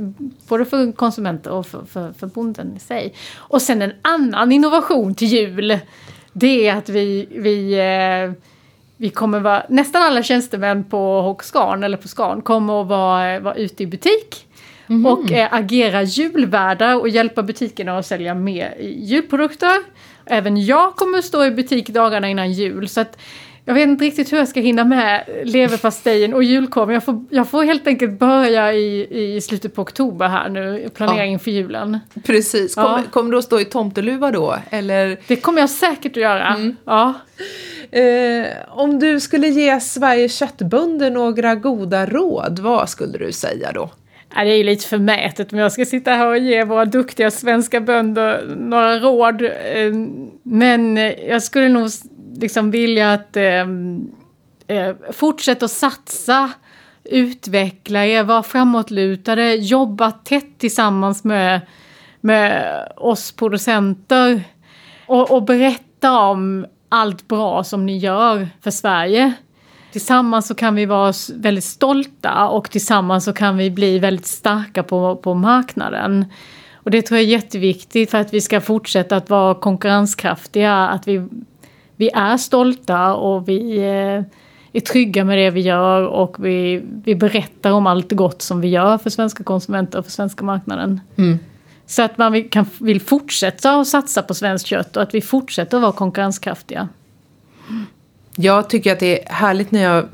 både 0.47 0.65
för 0.65 0.91
konsumenter 0.91 1.51
och 1.51 1.67
för, 1.67 1.85
för, 1.85 2.13
för 2.19 2.27
bonden 2.27 2.73
i 2.75 2.79
sig. 2.79 3.13
Och 3.37 3.61
sen 3.61 3.81
en 3.81 3.93
annan 4.01 4.51
innovation 4.51 5.15
till 5.15 5.27
jul, 5.27 5.79
det 6.33 6.67
är 6.67 6.75
att 6.75 6.89
vi, 6.89 7.27
vi, 7.31 7.73
eh, 7.73 8.31
vi 9.01 9.09
kommer 9.09 9.39
vara, 9.39 9.63
nästan 9.69 10.01
alla 10.01 10.23
tjänstemän 10.23 10.83
på 10.83 11.21
Håksgarn 11.21 11.83
eller 11.83 11.97
på 11.97 12.07
Scan 12.07 12.41
kommer 12.41 12.81
att 12.81 12.87
vara, 12.87 13.39
vara 13.39 13.55
ute 13.55 13.83
i 13.83 13.87
butik. 13.87 14.45
Och 15.05 15.31
eh, 15.31 15.53
agera 15.53 16.03
julvärdar 16.03 16.95
och 16.99 17.09
hjälpa 17.09 17.43
butikerna 17.43 17.97
att 17.97 18.05
sälja 18.05 18.33
mer 18.33 18.75
julprodukter. 18.81 19.77
Även 20.25 20.65
jag 20.65 20.95
kommer 20.95 21.17
att 21.17 21.25
stå 21.25 21.45
i 21.45 21.51
butik 21.51 21.89
dagarna 21.89 22.29
innan 22.29 22.51
jul. 22.51 22.89
Så 22.89 23.01
att 23.01 23.17
jag 23.65 23.73
vet 23.73 23.87
inte 23.87 24.05
riktigt 24.05 24.33
hur 24.33 24.37
jag 24.37 24.47
ska 24.47 24.59
hinna 24.59 24.83
med 24.83 25.23
leverpastejen 25.43 26.33
och 26.33 26.43
julkorven. 26.43 26.93
Jag 26.93 27.03
får, 27.03 27.25
jag 27.29 27.49
får 27.49 27.63
helt 27.63 27.87
enkelt 27.87 28.19
börja 28.19 28.73
i, 28.73 29.07
i 29.35 29.41
slutet 29.41 29.75
på 29.75 29.81
oktober 29.81 30.27
här 30.27 30.49
nu, 30.49 30.89
planera 30.95 31.17
Ja. 31.17 31.23
inför 31.25 31.51
julen. 31.51 31.99
Precis. 32.25 32.73
Ja. 32.77 32.83
Kommer, 32.83 33.03
kommer 33.03 33.31
du 33.31 33.37
att 33.37 33.43
stå 33.43 33.59
i 33.59 33.65
tomteluva 33.65 34.31
då? 34.31 34.55
Eller 34.69 35.17
Det 35.27 35.35
kommer 35.35 35.61
jag 35.61 35.69
säkert 35.69 36.11
att 36.11 36.23
göra. 36.23 36.73
Ja 36.85 37.13
eh, 37.91 38.47
om 38.67 38.99
du 38.99 39.19
skulle 39.19 39.47
ge 39.47 39.79
Sveriges 39.79 40.37
köttbönder 40.37 41.11
några 41.11 41.55
goda 41.55 42.05
råd, 42.05 42.59
vad 42.59 42.89
skulle 42.89 43.17
du 43.17 43.31
säga 43.31 43.71
då? 43.71 43.89
Ja, 44.35 44.43
det 44.43 44.49
är 44.49 44.57
ju 44.57 44.63
lite 44.63 44.87
förmätet 44.87 45.53
om 45.53 45.59
jag 45.59 45.71
ska 45.71 45.85
sitta 45.85 46.11
här 46.11 46.27
och 46.27 46.37
ge 46.37 46.63
våra 46.63 46.85
duktiga 46.85 47.31
svenska 47.31 47.81
bönder 47.81 48.55
några 48.57 48.99
råd. 48.99 49.41
Eh, 49.41 49.93
Men 50.43 50.97
jag 51.27 51.43
skulle 51.43 51.69
nog 51.69 51.89
liksom 52.39 52.71
vilja 52.71 53.13
att 53.13 53.37
eh, 53.37 53.67
eh, 54.67 54.95
fortsätta 55.11 55.65
att 55.65 55.71
satsa, 55.71 56.51
utveckla 57.03 58.05
er, 58.05 58.23
vara 58.23 58.43
framåtlutade, 58.43 59.55
jobba 59.55 60.11
tätt 60.11 60.57
tillsammans 60.57 61.23
med, 61.23 61.61
med 62.21 62.73
oss 62.95 63.31
producenter 63.31 64.43
och, 65.07 65.31
och 65.31 65.43
berätta 65.43 66.19
om 66.19 66.65
allt 66.89 67.27
bra 67.27 67.63
som 67.63 67.85
ni 67.85 67.97
gör 67.97 68.47
för 68.61 68.71
Sverige. 68.71 69.33
Tillsammans 69.91 70.47
så 70.47 70.55
kan 70.55 70.75
vi 70.75 70.85
vara 70.85 71.13
väldigt 71.35 71.63
stolta 71.63 72.47
och 72.47 72.71
tillsammans 72.71 73.25
så 73.25 73.33
kan 73.33 73.57
vi 73.57 73.71
bli 73.71 73.99
väldigt 73.99 74.27
starka 74.27 74.83
på, 74.83 75.15
på 75.15 75.33
marknaden. 75.33 76.25
Och 76.73 76.91
det 76.91 77.01
tror 77.01 77.17
jag 77.17 77.25
är 77.25 77.31
jätteviktigt 77.31 78.11
för 78.11 78.17
att 78.17 78.33
vi 78.33 78.41
ska 78.41 78.61
fortsätta 78.61 79.15
att 79.15 79.29
vara 79.29 79.55
konkurrenskraftiga, 79.55 80.87
att 80.87 81.07
vi, 81.07 81.27
vi 81.95 82.09
är 82.09 82.37
stolta 82.37 83.15
och 83.15 83.49
vi 83.49 83.77
eh, 83.77 84.23
är 84.73 84.79
trygga 84.79 85.23
med 85.23 85.37
det 85.37 85.49
vi 85.49 85.61
gör 85.61 86.07
och 86.07 86.45
vi, 86.45 86.83
vi 87.03 87.15
berättar 87.15 87.71
om 87.71 87.87
allt 87.87 88.11
gott 88.11 88.41
som 88.41 88.61
vi 88.61 88.67
gör 88.67 88.97
för 88.97 89.09
svenska 89.09 89.43
konsumenter 89.43 89.99
och 89.99 90.05
för 90.05 90.11
svenska 90.11 90.45
marknaden. 90.45 91.01
Mm. 91.15 91.39
Så 91.89 92.01
att 92.01 92.17
man 92.17 92.31
vill, 92.31 92.49
kan, 92.49 92.65
vill 92.79 93.01
fortsätta 93.01 93.79
att 93.79 93.87
satsa 93.87 94.21
på 94.21 94.33
svenskt 94.33 94.67
kött 94.67 94.97
och 94.97 95.03
att 95.03 95.13
vi 95.13 95.21
fortsätter 95.21 95.77
att 95.77 95.81
vara 95.81 95.91
konkurrenskraftiga. 95.91 96.87
Jag 98.35 98.69
tycker 98.69 98.93
att 98.93 98.99
det 98.99 99.23
är 99.23 99.33
härligt 99.33 99.71
när 99.71 99.83
jag 99.83 100.05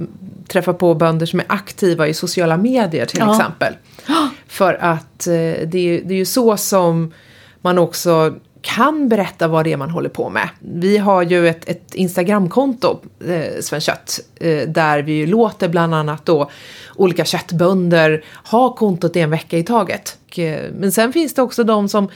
träffar 0.48 0.74
på 0.74 0.94
bönder 0.96 1.26
som 1.26 1.40
är 1.40 1.46
aktiva 1.50 2.08
i 2.08 2.14
sociala 2.14 2.58
medier 2.58 3.06
till 3.06 3.20
Ja. 3.20 3.36
exempel. 3.36 3.74
För 4.48 4.74
att 4.74 5.28
eh, 5.28 5.34
det, 5.34 5.76
är, 5.76 6.02
det 6.06 6.14
är 6.14 6.18
ju 6.18 6.26
så 6.26 6.58
som 6.58 7.14
man 7.62 7.78
också 7.78 8.36
kan 8.66 9.10
berätta 9.10 9.48
vad 9.48 9.66
det 9.66 9.74
är 9.74 9.78
man 9.78 9.90
håller 9.90 10.10
på 10.10 10.30
med. 10.30 10.50
Vi 10.60 10.98
har 10.98 11.24
ju 11.24 11.48
ett, 11.48 11.70
ett 11.70 11.96
Instagramkonto, 11.96 13.00
eh, 13.28 13.62
Svenskt 13.62 13.86
Kött, 13.86 14.20
eh, 14.36 14.68
där 14.68 15.02
vi 15.02 15.26
låter 15.26 15.70
bland 15.70 15.96
annat 15.96 16.26
då 16.26 16.50
olika 16.96 17.26
köttbönder 17.26 18.24
ha 18.52 18.76
kontot 18.76 19.16
i 19.16 19.20
en 19.20 19.30
vecka 19.30 19.58
i 19.58 19.64
taget. 19.64 20.18
Och, 20.28 20.40
eh, 20.40 20.72
Men 20.74 20.92
sen 20.92 21.14
finns 21.14 21.34
det 21.34 21.42
också 21.42 21.64
de 21.64 21.90
som, 21.90 22.10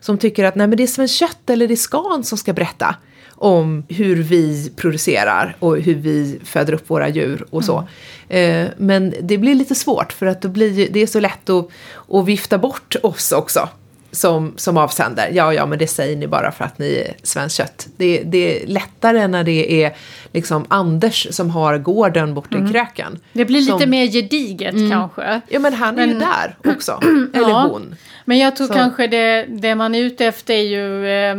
som 0.00 0.18
tycker 0.18 0.44
att 0.44 0.54
nej 0.54 0.66
men 0.66 0.76
det 0.76 0.82
är 0.82 0.86
Svenskt 0.86 1.14
Kött 1.14 1.50
eller 1.50 1.68
det 1.68 1.74
är 1.74 1.76
Scan 1.76 2.24
som 2.24 2.38
ska 2.38 2.52
berätta 2.52 2.96
om 3.34 3.84
hur 3.88 4.22
vi 4.22 4.72
producerar 4.76 5.56
och 5.58 5.78
hur 5.78 5.94
vi 5.94 6.40
föder 6.44 6.72
upp 6.72 6.90
våra 6.90 7.08
djur 7.08 7.46
och 7.50 7.64
så. 7.64 7.88
Eh, 8.28 8.66
men 8.76 9.14
det 9.22 9.38
blir 9.38 9.54
lite 9.54 9.74
svårt 9.74 10.12
för 10.12 10.26
att 10.26 10.42
det, 10.42 10.48
blir, 10.48 10.88
det 10.90 11.00
är 11.00 11.06
så 11.06 11.20
lätt 11.20 11.50
att, 11.50 11.68
att 12.10 12.26
vifta 12.26 12.58
bort 12.58 12.96
oss 13.02 13.32
också 13.32 13.68
som, 14.10 14.52
som 14.56 14.76
avsändare. 14.76 15.28
Ja, 15.32 15.52
ja, 15.54 15.66
men 15.66 15.78
det 15.78 15.86
säger 15.86 16.16
ni 16.16 16.26
bara 16.26 16.52
för 16.52 16.64
att 16.64 16.78
ni 16.78 16.94
är 16.94 17.14
svenskt 17.22 17.56
kött. 17.56 17.86
Det, 17.96 18.22
det 18.24 18.62
är 18.62 18.66
lättare 18.66 19.26
när 19.26 19.44
det 19.44 19.84
är 19.84 19.92
liksom 20.32 20.64
Anders 20.68 21.26
som 21.30 21.50
har 21.50 21.78
gården 21.78 22.34
borta 22.34 22.58
i 22.58 22.72
kröken. 22.72 23.18
Det 23.32 23.44
blir 23.44 23.60
lite 23.60 23.78
Som- 23.78 23.90
mer 23.90 24.06
gediget 24.06 24.74
kanske. 24.90 25.40
Ja, 25.48 25.58
men 25.58 25.74
han 25.74 25.98
är 25.98 26.06
ju 26.06 26.14
Men- 26.14 26.18
där 26.18 26.56
också. 26.74 27.00
Eller 27.34 27.48
Ja. 27.48 27.68
hon. 27.72 27.96
Men 28.24 28.38
jag 28.38 28.56
tror 28.56 28.66
Så- 28.66 28.72
kanske 28.74 29.06
det, 29.06 29.44
det 29.48 29.74
man 29.74 29.94
är 29.94 30.00
ute 30.00 30.26
efter 30.26 30.54
är 30.54 30.62
ju 30.62 31.08
eh, 31.08 31.36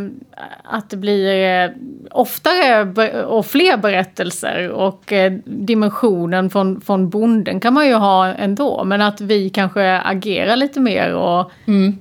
att 0.64 0.90
det 0.90 0.98
blir 0.98 1.46
eh, 1.64 1.70
oftare 2.12 2.82
och 3.26 3.46
fler 3.46 3.78
berättelser 3.78 4.70
och 4.70 5.14
eh, 5.14 5.32
dimensionen 5.46 6.50
från, 6.50 6.82
från 6.82 7.10
bonden 7.10 7.60
kan 7.60 7.74
man 7.74 7.88
ju 7.88 7.94
ha 7.94 8.28
ändå. 8.28 8.84
Men 8.84 9.02
att 9.02 9.22
vi 9.22 9.50
kanske 9.50 9.98
agerar 10.00 10.56
lite 10.56 10.80
mer 10.80 11.14
och 11.14 11.40
eh, 11.40 11.94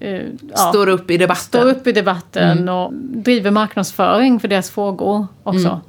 ja, 0.00 0.56
Står 0.56 0.88
upp 0.88 1.10
i 1.10 1.16
debatten. 1.16 1.44
står 1.44 1.64
upp 1.70 1.86
i 1.86 1.92
debatten 1.92 2.68
och 2.68 2.92
driver 2.94 3.50
marknadsföring 3.50 4.40
för 4.40 4.48
deras 4.48 4.70
frågor 4.70 5.26
också. 5.42 5.80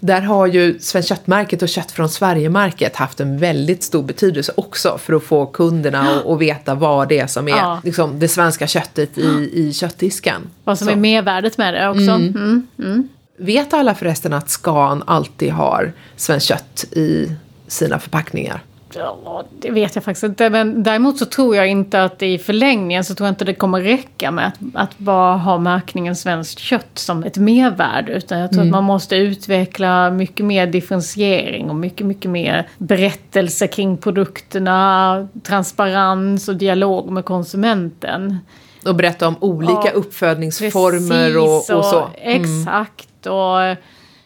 Där 0.00 0.20
har 0.20 0.46
ju 0.46 0.78
Svenskt 0.78 1.08
Köttmärket 1.08 1.62
och 1.62 1.68
Kött 1.68 1.92
från 1.92 2.08
Sverige-märket 2.08 2.96
haft 2.96 3.20
en 3.20 3.38
väldigt 3.38 3.82
stor 3.82 4.02
betydelse 4.02 4.52
också 4.56 4.98
för 4.98 5.12
att 5.14 5.22
få 5.22 5.46
kunderna 5.46 6.00
att, 6.00 6.26
att 6.26 6.38
veta 6.38 6.74
vad 6.74 7.08
det 7.08 7.18
är 7.18 7.26
som 7.26 7.48
är 7.48 7.52
Ja. 7.52 7.80
liksom, 7.84 8.18
det 8.18 8.28
svenska 8.28 8.66
köttet 8.66 9.18
i, 9.18 9.50
i 9.52 9.72
köttdisken. 9.72 10.42
Vad 10.64 10.78
som 10.78 10.86
Så. 10.86 10.92
är 10.92 10.96
mervärdet 10.96 11.58
med 11.58 11.74
det 11.74 11.88
också. 11.88 12.00
Mm. 12.10 12.66
Mm. 12.78 13.08
Vet 13.38 13.74
alla 13.74 13.94
förresten 13.94 14.32
att 14.32 14.50
Scan 14.50 15.02
alltid 15.06 15.52
har 15.52 15.92
svenskt 16.16 16.46
kött 16.48 16.84
i 16.92 17.32
sina 17.66 17.98
förpackningar? 17.98 18.62
Ja, 18.94 19.44
det 19.58 19.70
vet 19.70 19.94
jag 19.94 20.04
faktiskt 20.04 20.24
inte. 20.24 20.50
Men 20.50 20.82
däremot 20.82 21.18
så 21.18 21.26
tror 21.26 21.56
jag 21.56 21.68
inte 21.68 22.04
att 22.04 22.22
i 22.22 22.38
förlängningen 22.38 23.04
så 23.04 23.14
tror 23.14 23.26
jag 23.26 23.32
inte 23.32 23.44
det 23.44 23.54
kommer 23.54 23.80
räcka 23.80 24.30
med 24.30 24.46
att, 24.46 24.58
att 24.74 24.98
bara 24.98 25.36
ha 25.36 25.58
märkningen 25.58 26.16
svenskt 26.16 26.58
kött 26.58 26.98
som 26.98 27.24
ett 27.24 27.36
mervärde. 27.36 28.12
Utan 28.12 28.38
jag 28.38 28.50
tror 28.50 28.62
mm. 28.62 28.74
att 28.74 28.78
man 28.78 28.84
måste 28.84 29.16
utveckla 29.16 30.10
mycket 30.10 30.46
mer 30.46 30.66
differentiering 30.66 31.70
och 31.70 31.76
mycket, 31.76 32.06
mycket 32.06 32.30
mer 32.30 32.68
berättelse 32.78 33.66
kring 33.66 33.96
produkterna, 33.96 35.28
transparens 35.42 36.48
och 36.48 36.56
dialog 36.56 37.10
med 37.10 37.24
konsumenten. 37.24 38.38
Och 38.86 38.94
berätta 38.94 39.28
om 39.28 39.36
olika 39.40 39.82
ja, 39.84 39.90
uppfödningsformer 39.90 41.38
och, 41.38 41.56
och, 41.56 41.84
så. 41.84 42.08
Mm. 42.22 42.42
Exakt. 42.42 43.26
Och 43.26 43.76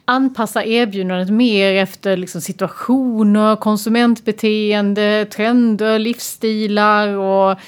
anpassa 0.08 0.64
erbjudandet 0.64 1.30
mer 1.30 1.74
efter 1.74 2.16
liksom 2.16 2.40
situationer, 2.40 3.56
konsumentbeteende, 3.56 5.26
trender, 5.30 5.98
livsstilar 5.98 7.08
och 7.08 7.58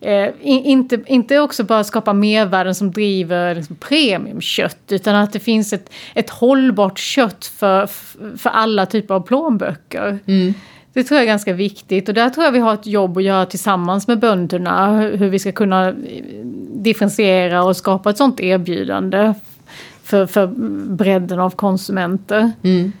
eh, 0.00 0.28
inte, 0.40 1.00
inte 1.06 1.38
också 1.38 1.64
bara 1.64 1.84
skapa 1.84 2.12
mervärden 2.12 2.74
som 2.74 2.90
driver 2.90 3.54
liksom 3.54 3.76
premiumkött 3.76 4.78
utan 4.88 5.14
att 5.14 5.32
det 5.32 5.40
finns 5.40 5.72
ett, 5.72 5.90
ett 6.14 6.30
hållbart 6.30 6.98
kött 6.98 7.46
för, 7.46 7.86
för 8.36 8.50
alla 8.50 8.86
typer 8.86 9.14
av 9.14 9.20
plånböcker. 9.20 10.18
Mm. 10.26 10.54
Det 10.92 11.04
tror 11.04 11.16
jag 11.16 11.22
är 11.22 11.26
ganska 11.26 11.52
viktigt 11.52 12.08
och 12.08 12.14
där 12.14 12.30
tror 12.30 12.44
jag 12.44 12.52
vi 12.52 12.58
har 12.58 12.74
ett 12.74 12.86
jobb 12.86 13.16
att 13.16 13.24
göra 13.24 13.46
tillsammans 13.46 14.08
med 14.08 14.18
bönderna. 14.18 15.00
Hur 15.00 15.28
vi 15.28 15.38
ska 15.38 15.52
kunna 15.52 15.94
differentiera 16.72 17.64
och 17.64 17.76
skapa 17.76 18.10
ett 18.10 18.16
sånt 18.16 18.40
erbjudande 18.40 19.34
för, 20.08 20.26
för 20.26 20.46
bredden 20.96 21.40
av 21.40 21.50
konsumenter. 21.50 22.52
Mm. 22.62 22.92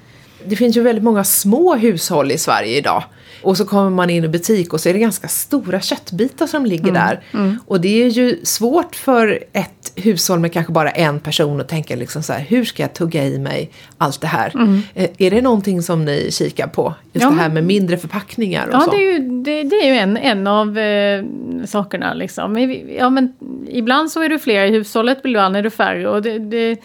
Det 0.48 0.56
finns 0.56 0.76
ju 0.76 0.82
väldigt 0.82 1.04
många 1.04 1.24
små 1.24 1.74
hushåll 1.74 2.30
i 2.32 2.38
Sverige 2.38 2.76
idag. 2.76 3.04
Och 3.42 3.56
så 3.56 3.64
kommer 3.64 3.90
man 3.90 4.10
in 4.10 4.24
i 4.24 4.28
butik 4.28 4.72
och 4.72 4.80
så 4.80 4.88
är 4.88 4.92
det 4.92 4.98
ganska 4.98 5.28
stora 5.28 5.80
köttbitar 5.80 6.46
som 6.46 6.66
ligger 6.66 6.88
mm. 6.88 6.94
där. 6.94 7.20
Mm. 7.32 7.58
Och 7.66 7.80
det 7.80 8.02
är 8.02 8.08
ju 8.08 8.44
svårt 8.44 8.96
för 8.96 9.44
ett 9.52 9.92
hushåll 9.94 10.38
med 10.38 10.52
kanske 10.52 10.72
bara 10.72 10.90
en 10.90 11.20
person 11.20 11.60
att 11.60 11.68
tänka 11.68 11.96
liksom 11.96 12.22
så 12.22 12.32
här, 12.32 12.40
hur 12.40 12.64
ska 12.64 12.82
jag 12.82 12.94
tugga 12.94 13.24
i 13.24 13.38
mig 13.38 13.70
allt 13.98 14.20
det 14.20 14.26
här? 14.26 14.50
Mm. 14.54 14.82
Eh, 14.94 15.10
är 15.18 15.30
det 15.30 15.42
någonting 15.42 15.82
som 15.82 16.04
ni 16.04 16.28
kikar 16.32 16.66
på? 16.66 16.94
Just 17.12 17.24
ja, 17.24 17.30
det 17.30 17.36
här 17.36 17.48
med 17.48 17.64
mindre 17.64 17.96
förpackningar 17.96 18.66
och 18.66 18.74
ja, 18.74 18.80
så? 18.80 18.90
Ja, 18.92 18.96
det 18.96 19.02
är 19.02 19.12
ju, 19.12 19.42
det, 19.42 19.62
det 19.62 19.76
är 19.76 19.92
ju 19.92 19.98
en, 19.98 20.16
en 20.16 20.46
av 20.46 20.78
eh, 20.78 21.24
sakerna 21.66 22.14
liksom. 22.14 22.58
Ja, 22.98 23.10
men 23.10 23.32
ibland 23.68 24.10
så 24.10 24.22
är 24.22 24.28
du 24.28 24.38
fler 24.38 24.64
i 24.64 24.70
hushållet, 24.70 25.18
ibland 25.24 25.56
är 25.56 25.62
du 25.62 25.70
färre. 25.70 26.08
Och 26.08 26.22
det, 26.22 26.38
det, 26.38 26.76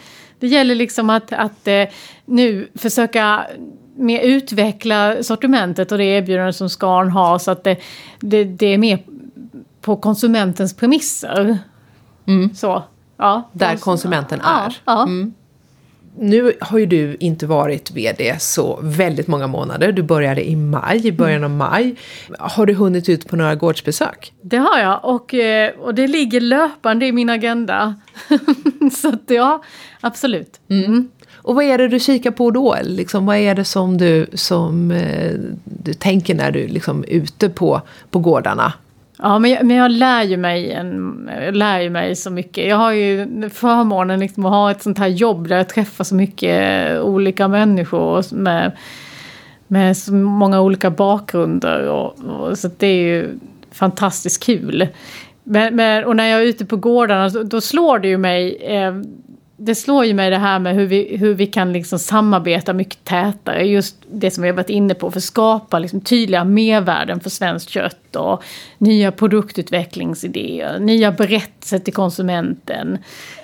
det 0.44 0.50
gäller 0.50 0.76
liksom 0.76 1.10
att, 1.10 1.34
att 1.34 1.68
eh, 1.68 1.84
nu 2.26 2.70
försöka 2.76 3.46
mer 3.96 4.22
utveckla 4.22 5.24
sortimentet 5.24 5.92
och 5.92 5.98
det 5.98 6.04
erbjudande 6.04 6.54
som 6.54 6.70
Scan 6.70 7.10
har 7.10 7.40
så 7.40 7.52
att 7.52 7.64
det, 7.64 7.78
det, 8.20 8.44
det 8.44 8.66
är 8.66 8.78
mer 8.78 9.04
på 9.82 9.96
konsumentens 9.96 10.76
premisser. 10.76 11.58
Mm. 12.26 12.56
Så, 12.56 12.84
ja. 13.18 13.50
Där 13.52 13.78
konsumenten 13.78 14.42
är. 14.42 14.46
Ja, 14.46 14.72
ja. 14.86 15.04
Mm. 15.04 15.34
Nu 16.20 16.54
har 16.62 16.80
ju 16.80 16.86
du 16.86 17.18
inte 17.20 17.46
varit 17.46 17.92
VD 17.92 18.36
så 18.40 18.80
väldigt 18.82 19.28
många 19.28 19.48
månader. 19.48 19.92
Du 19.92 20.04
började 20.04 20.50
i 20.50 20.56
maj, 20.56 21.08
i 21.08 21.12
början 21.12 21.44
av 21.44 21.50
maj. 21.50 21.96
Har 22.40 22.66
du 22.66 22.74
hunnit 22.74 23.10
ut 23.10 23.28
på 23.28 23.36
några 23.36 23.56
gårdsbesök? 23.56 24.34
Det 24.42 24.58
har 24.58 24.80
jag 24.80 25.00
och, 25.04 25.34
eh, 25.34 25.72
och 25.80 25.96
det 25.96 26.08
ligger 26.08 26.42
löpande 26.42 27.06
i 27.06 27.12
min 27.12 27.30
agenda. 27.30 27.96
så 28.92 29.10
att 29.10 29.24
ja, 29.28 29.64
absolut. 30.02 30.60
Mm. 30.70 30.86
mm. 30.86 31.10
Och 31.44 31.56
vad 31.56 31.64
är 31.64 31.78
det 31.78 31.88
du 31.88 32.00
kikar 32.00 32.32
på 32.32 32.52
då? 32.52 32.78
Liksom, 32.84 33.26
vad 33.26 33.38
är 33.38 33.56
det 33.56 33.66
som 33.66 33.98
du, 33.98 34.28
som, 34.34 34.92
eh, 34.92 35.32
du 35.64 35.94
tänker 35.94 36.36
när 36.36 36.52
du 36.52 36.68
liksom, 36.68 37.04
är 37.04 37.14
ute 37.14 37.50
på, 37.50 37.82
på 38.12 38.20
gårdarna? 38.20 38.74
Ja, 39.24 39.40
men 39.40 39.52
jag, 39.52 39.66
men 39.66 39.78
jag 39.78 39.92
lär 39.92 40.24
ju 40.24 40.38
mig, 40.38 40.72
en, 40.72 41.30
jag 41.46 41.56
lär 41.56 41.82
ju 41.82 41.90
mig 41.90 42.16
så 42.16 42.30
mycket. 42.30 42.68
Jag 42.68 42.78
har 42.78 42.92
ju 42.92 43.28
förmånen 43.50 44.20
liksom 44.20 44.46
att 44.46 44.52
ha 44.52 44.72
ett 44.72 44.82
sånt 44.82 45.00
här 45.00 45.08
jobb 45.08 45.48
där 45.48 45.58
jag 45.58 45.70
träffar 45.70 46.04
så 46.04 46.16
mycket 46.16 47.00
olika 47.02 47.48
människor 47.48 48.36
med, 48.36 48.72
med 49.68 49.98
så 49.98 50.14
många 50.14 50.62
olika 50.62 50.90
bakgrunder. 50.90 51.88
Och, 51.90 52.20
och 52.20 52.58
så 52.58 52.70
det 52.78 52.88
är 52.88 53.04
ju 53.04 53.40
fantastiskt 53.72 54.44
kul. 54.44 54.88
Men, 55.44 55.76
men, 55.76 56.06
och 56.06 56.16
när 56.16 56.28
jag 56.28 56.42
är 56.42 56.46
ute 56.46 56.66
på 56.66 56.78
gårdarna 56.78 57.30
då, 57.30 57.44
då 57.44 57.62
slår 57.62 58.00
det 58.00 58.08
ju 58.08 58.18
mig 58.18 58.56
eh, 58.56 58.94
det 59.58 59.76
slår 59.76 60.06
ju 60.06 60.14
mig 60.14 60.30
det 60.30 60.38
här 60.38 60.60
med 60.60 60.76
hur 60.76 60.86
vi, 60.86 61.18
hur 61.18 61.34
vi 61.34 61.48
kan 61.48 61.74
liksom 61.74 62.00
samarbeta 62.00 62.74
mycket 62.74 63.04
tätare. 63.04 63.64
Just 63.64 63.96
det 64.12 64.32
som 64.32 64.42
vi 64.42 64.50
har 64.50 64.56
varit 64.56 64.70
inne 64.70 64.94
på 64.94 65.12
för 65.12 65.20
att 65.20 65.24
skapa 65.24 65.80
liksom 65.80 66.02
tydliga 66.02 66.44
mervärden 66.44 67.20
för 67.20 67.30
svenskt 67.30 67.70
kött 67.70 68.16
och 68.16 68.44
nya 68.78 69.12
produktutvecklingsidéer, 69.12 70.80
nya 70.80 71.12
berättelser 71.12 71.80
till 71.80 71.94
konsumenten. 71.94 72.98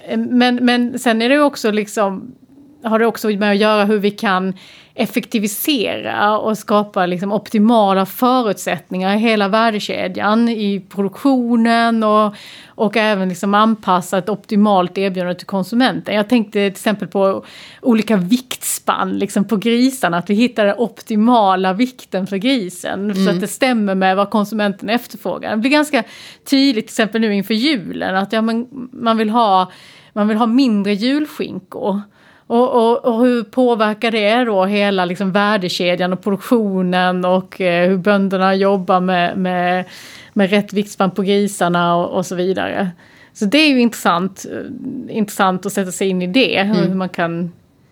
Eh, 0.08 0.17
men, 0.17 0.56
men 0.56 1.00
sen 1.00 1.22
är 1.22 1.30
det 1.30 1.39
också 1.39 1.72
liksom, 1.72 2.36
har 2.84 3.00
det 3.00 3.06
också 3.06 3.30
med 3.30 3.52
att 3.52 3.58
göra 3.58 3.86
hur 3.86 4.00
vi 4.00 4.12
kan 4.12 4.54
effektivisera 5.00 6.38
och 6.38 6.58
skapa 6.58 7.06
liksom 7.06 7.32
optimala 7.32 8.06
förutsättningar 8.06 9.15
i 9.15 9.20
hela 9.20 9.48
värdekedjan, 9.48 10.50
i 10.50 10.86
produktionen 10.89 12.04
och, 12.04 12.36
och 12.68 12.98
även 12.98 13.30
liksom 13.30 13.54
anpassa 13.54 14.18
ett 14.18 14.30
optimalt 14.30 14.98
erbjudande 14.98 15.36
till 15.36 15.48
konsumenten. 15.48 16.15
Jag 16.15 16.30
tänkte 16.30 16.52
till 16.52 16.68
exempel 16.68 17.08
på 17.08 17.46
olika 17.82 18.18
viktspann 18.18 19.18
liksom 19.18 19.46
på 19.46 19.56
grisarna, 19.56 20.18
att 20.18 20.30
vi 20.30 20.34
hittar 20.34 20.65
den 20.65 20.76
optimala 20.78 21.74
vikten 21.74 22.28
för 22.28 22.38
grisen 22.38 23.12
mm. 23.12 23.26
så 23.26 23.32
att 23.32 23.42
det 23.42 23.48
stämmer 23.48 23.96
med 23.96 24.15
vad 24.15 24.30
konsumenten 24.30 24.89
efterfrågar. 24.89 25.52
Det 25.52 25.58
blir 25.58 25.72
ganska 25.72 26.04
tydligt 26.50 26.88
till 26.88 26.92
exempel 26.92 27.22
nu 27.22 27.36
inför 27.36 27.54
julen 27.54 28.15
att 28.15 28.34
ja, 28.34 28.42
men 28.42 28.68
man, 28.92 29.18
vill 29.18 29.30
ha, 29.30 29.72
man 30.13 30.28
vill 30.28 30.38
ha 30.38 30.46
mindre 30.46 30.94
julskinkor. 30.94 32.02
Och, 32.50 32.70
och, 32.76 33.06
och, 33.06 33.26
hur 33.26 33.44
påverkar 33.44 34.12
det 34.12 34.44
då 34.44 34.66
hela 34.66 35.06
liksom 35.06 35.32
värdekedjan 35.32 36.14
och 36.14 36.22
produktionen 36.22 37.26
och 37.26 37.62
eh, 37.62 37.90
hur 37.90 37.98
bönderna 37.98 38.56
jobbar 38.56 39.00
med, 39.00 39.38
med, 39.38 39.86
med 40.34 40.50
rätt 40.50 40.74
viktspann 40.74 41.12
på 41.12 41.22
grisarna 41.22 41.96
och, 41.96 42.18
och, 42.18 42.26
så 42.26 42.36
vidare. 42.36 42.92
Så 43.34 43.46
det 43.46 43.58
är 43.58 43.70
ju 43.70 43.80
intressant, 43.80 44.46
eh, 44.52 45.16
intressant 45.18 45.66
att 45.66 45.74
sätta 45.74 45.92
sig 45.92 46.08
in 46.08 46.22
i 46.22 46.28
det, 46.28 46.58
mm. 46.58 46.76
hur 46.76 46.96
man 46.96 47.10
kan 47.10 47.52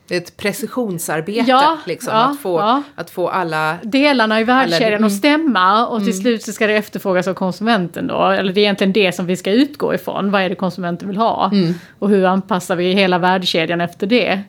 ett 0.10 0.38
precisionsarbete, 0.38 1.46
ja, 1.48 1.78
liksom, 1.86 2.14
ja, 2.14 2.24
att, 2.24 2.40
få, 2.40 2.60
ja. 2.60 2.84
att 2.96 3.10
få 3.10 3.30
alla... 3.30 3.78
Delarna 3.84 4.42
i 4.42 4.44
värdekedjan 4.44 4.94
mm. 4.94 5.04
att 5.04 5.14
stämma 5.14 5.88
och 5.88 6.00
till 6.00 6.12
mm. 6.12 6.22
slut 6.22 6.44
så 6.44 6.52
ska 6.52 6.68
det 6.68 6.74
efterfrågas 6.74 7.28
av 7.28 7.34
konsumenten 7.34 8.08
då. 8.08 8.26
Eller 8.26 8.54
det 8.54 8.60
är 8.60 8.64
egentligen 8.64 8.94
det 8.94 9.12
som 9.12 9.26
vi 9.26 9.36
ska 9.36 9.52
utgå 9.52 9.94
ifrån. 9.94 10.32
Vad 10.32 10.42
är 10.42 10.50
det 10.50 10.56
konsumenten 10.56 11.08
vill 11.08 11.18
ha? 11.18 11.50
Mm. 11.54 11.74
Och 12.00 12.10
hur 12.10 12.26
anpassar 12.26 12.76
vi 12.76 12.94
hela 12.94 13.18
värdekedjan 13.18 13.82
efter 13.82 14.08
det? 14.08 14.42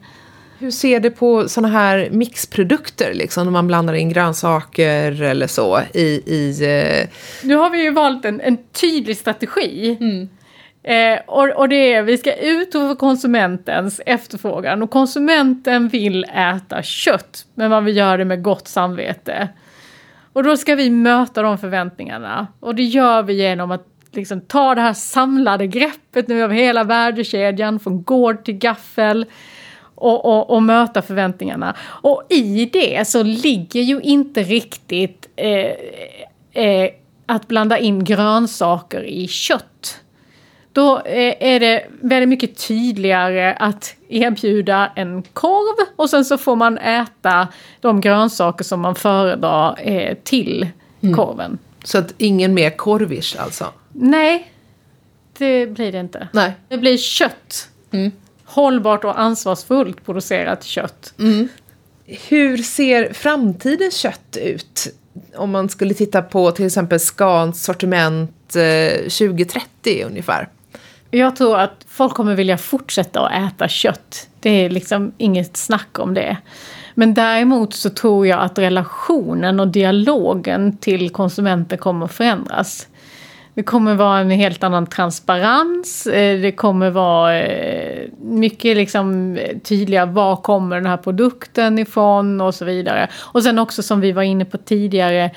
Hur 0.58 0.70
ser 0.70 1.00
det 1.00 1.10
på 1.10 1.48
sådana 1.48 1.68
här 1.68 2.08
mixprodukter, 2.10 3.14
liksom, 3.14 3.44
när 3.44 3.50
man 3.50 3.66
blandar 3.66 3.94
in 3.94 4.08
grönsaker 4.08 5.22
eller 5.22 5.46
så 5.46 5.80
i... 5.94 6.22
i 6.26 6.64
eh... 6.64 7.08
Nu 7.42 7.56
har 7.56 7.70
vi 7.70 7.82
ju 7.82 7.90
valt 7.90 8.24
en, 8.24 8.40
en 8.40 8.58
tydlig 8.80 9.16
strategi. 9.16 9.96
Mm. 10.00 10.28
Eh, 10.82 11.18
och, 11.26 11.48
och, 11.48 11.68
det 11.68 11.92
är, 11.92 12.02
vi 12.02 12.18
ska 12.18 12.34
ut 12.34 12.72
för 12.72 12.94
konsumentens 12.94 14.00
efterfrågan 14.06 14.82
och 14.82 14.90
konsumenten 14.90 15.88
vill 15.88 16.24
äta 16.24 16.82
kött 16.82 17.46
men 17.54 17.70
man 17.70 17.84
vill 17.84 17.96
göra 17.96 18.16
det 18.16 18.24
med 18.24 18.42
gott 18.42 18.68
samvete. 18.68 19.48
Och 20.32 20.42
då 20.42 20.56
ska 20.56 20.74
vi 20.74 20.90
möta 20.90 21.42
de 21.42 21.58
förväntningarna 21.58 22.46
och 22.60 22.74
det 22.74 22.82
gör 22.82 23.22
vi 23.22 23.34
genom 23.34 23.70
att 23.70 23.86
liksom 24.12 24.40
ta 24.40 24.74
det 24.74 24.80
här 24.80 24.92
samlade 24.92 25.66
greppet 25.66 26.28
nu 26.28 26.42
över 26.42 26.54
hela 26.54 26.84
värdekedjan 26.84 27.80
från 27.80 28.02
gård 28.02 28.44
till 28.44 28.54
gaffel 28.54 29.26
och, 29.94 30.24
och, 30.24 30.50
och, 30.50 30.62
möta 30.62 31.02
förväntningarna. 31.02 31.76
Och 31.82 32.26
i 32.28 32.64
det 32.72 33.08
så 33.08 33.22
ligger 33.22 33.80
ju 33.80 34.00
inte 34.00 34.42
riktigt 34.42 35.28
eh, 35.36 35.72
eh, 36.64 36.90
att 37.26 37.48
blanda 37.48 37.78
in 37.78 38.04
grönsaker 38.04 39.02
i 39.02 39.28
kött. 39.28 40.00
Då 40.78 40.98
eh, 40.98 41.34
är 41.40 41.60
det 41.60 41.86
väldigt 42.00 42.28
mycket 42.28 42.68
tydligare 42.68 43.54
att 43.54 43.94
erbjuda 44.08 44.92
en 44.96 45.22
korv 45.22 45.86
och 45.96 46.10
sen 46.10 46.24
så 46.24 46.38
får 46.38 46.56
man 46.56 46.78
äta 46.78 47.48
de 47.80 48.00
grönsaker 48.00 48.64
som 48.64 48.80
man 48.80 48.94
föredrar 48.94 49.78
eh, 49.78 50.16
till 50.24 50.68
mm. 51.00 51.16
korven. 51.16 51.58
Så 51.84 51.98
att 51.98 52.14
ingen 52.18 52.54
mer 52.54 52.70
korvish 52.70 53.42
alltså? 53.42 53.64
Nej, 53.92 54.52
det 55.38 55.66
blir 55.66 55.92
det 55.92 56.00
inte. 56.00 56.28
Nej. 56.32 56.52
Det 56.68 56.78
blir 56.78 56.96
kött. 56.96 57.68
Mm. 57.90 58.10
Hållbart 58.44 59.04
och 59.04 59.20
ansvarsfullt 59.20 60.04
producerat 60.04 60.64
kött. 60.64 61.14
Mm. 61.18 61.48
Hur 62.04 62.56
ser 62.56 63.12
framtidens 63.12 63.96
kött 63.96 64.36
ut? 64.42 64.94
Om 65.36 65.50
man 65.50 65.68
skulle 65.68 65.94
titta 65.94 66.22
på 66.22 66.50
till 66.50 66.66
exempel 66.66 67.00
Scans 67.00 67.64
sortiment 67.64 68.56
eh, 68.56 68.98
2030 68.98 70.04
ungefär. 70.06 70.48
Jag 71.10 71.36
tror 71.36 71.58
att 71.58 71.84
folk 71.88 72.14
kommer 72.14 72.34
vilja 72.34 72.58
fortsätta 72.58 73.26
att 73.26 73.52
äta 73.52 73.68
kött. 73.68 74.28
Det 74.40 74.50
är 74.50 74.70
liksom 74.70 75.12
inget 75.18 75.56
snack 75.56 75.98
om 75.98 76.14
det. 76.14 76.36
Men 76.94 77.14
däremot 77.14 77.74
så 77.74 77.90
tror 77.90 78.26
jag 78.26 78.40
att 78.40 78.58
relationen 78.58 79.60
och 79.60 79.68
dialogen 79.68 80.76
till 80.76 81.10
konsumenter 81.10 81.76
kommer 81.76 82.04
att 82.04 82.12
förändras. 82.12 82.88
Det 83.54 83.62
kommer 83.62 83.94
vara 83.94 84.18
en 84.18 84.30
helt 84.30 84.64
annan 84.64 84.86
transparens. 84.86 86.06
Eh, 86.06 86.40
det 86.40 86.52
kommer 86.52 86.90
vara 86.90 87.40
eh, 87.40 88.08
mycket 88.18 88.76
liksom 88.76 89.36
eh, 89.36 89.58
tydliga 89.58 90.06
var 90.06 90.36
kommer 90.36 90.76
den 90.76 90.86
här 90.86 90.96
produkten 90.96 91.78
ifrån 91.78 92.40
och 92.40 92.54
så 92.54 92.64
vidare. 92.64 93.08
Och 93.16 93.42
sen 93.42 93.58
också 93.58 93.82
som 93.82 94.00
vi 94.00 94.12
var 94.12 94.22
inne 94.22 94.44
på 94.44 94.58
tidigare 94.58 95.30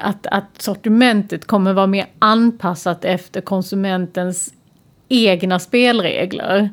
att, 0.00 0.26
att 0.26 0.62
sortimentet 0.62 1.46
kommer 1.46 1.72
vara 1.72 1.86
mer 1.86 2.06
anpassat 2.18 3.04
efter 3.04 3.40
konsumentens 3.40 4.52
egna 5.08 5.58
spelregler. 5.58 6.70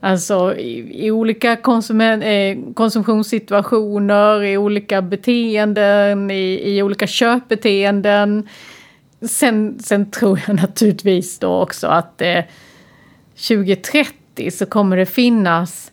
Alltså 0.00 0.56
i, 0.56 1.06
i 1.06 1.10
olika 1.10 1.56
konsument, 1.56 2.24
eh, 2.24 2.74
konsumtionssituationer, 2.74 4.42
i 4.42 4.56
olika 4.56 5.02
beteenden, 5.02 6.30
i, 6.30 6.60
i 6.64 6.82
olika 6.82 7.06
köpbeteenden. 7.06 8.48
Sen, 9.22 9.78
sen 9.78 10.10
tror 10.10 10.40
jag 10.46 10.56
naturligtvis 10.56 11.38
då 11.38 11.62
också 11.62 11.86
att 11.86 12.22
eh, 12.22 12.44
2030 13.48 14.50
så 14.50 14.66
kommer 14.66 14.96
det 14.96 15.06
finnas 15.06 15.92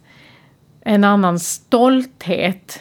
en 0.82 1.04
annan 1.04 1.40
stolthet 1.40 2.80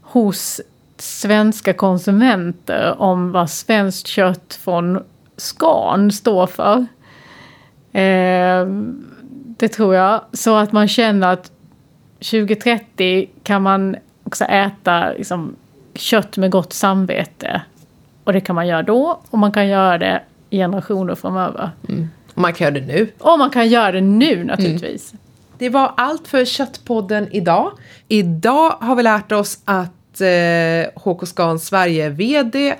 hos 0.00 0.60
svenska 0.96 1.72
konsumenter 1.72 2.94
om 2.98 3.32
vad 3.32 3.50
svenskt 3.50 4.06
kött 4.06 4.60
från 4.64 5.02
Scan 5.36 6.12
står 6.12 6.46
för. 6.46 6.86
Eh, 7.94 8.66
det 9.56 9.68
tror 9.68 9.94
jag. 9.94 10.20
Så 10.32 10.56
att 10.56 10.72
man 10.72 10.88
känner 10.88 11.32
att 11.32 11.50
2030 12.18 13.28
kan 13.42 13.62
man 13.62 13.96
också 14.24 14.44
äta 14.44 15.12
liksom, 15.12 15.56
kött 15.94 16.36
med 16.36 16.50
gott 16.50 16.72
samvete. 16.72 17.62
Och 18.24 18.32
det 18.32 18.40
kan 18.40 18.54
man 18.54 18.66
göra 18.66 18.82
då 18.82 19.20
och 19.30 19.38
man 19.38 19.52
kan 19.52 19.68
göra 19.68 19.98
det 19.98 20.22
generationer 20.50 21.14
framöver. 21.14 21.70
Mm. 21.88 22.08
Och 22.34 22.40
man 22.40 22.52
kan 22.52 22.64
göra 22.64 22.80
det 22.80 22.86
nu. 22.86 23.08
Och 23.18 23.38
man 23.38 23.50
kan 23.50 23.68
göra 23.68 23.92
det 23.92 24.00
nu 24.00 24.44
naturligtvis. 24.44 25.12
Mm. 25.12 25.20
Det 25.58 25.68
var 25.68 25.92
allt 25.96 26.28
för 26.28 26.44
Köttpodden 26.44 27.28
idag. 27.30 27.72
Idag 28.08 28.70
har 28.70 28.96
vi 28.96 29.02
lärt 29.02 29.32
oss 29.32 29.58
att 29.64 30.20
eh, 30.20 31.02
HK 31.02 31.26
Scan 31.26 31.58
Sverige 31.58 32.08
VD 32.08 32.74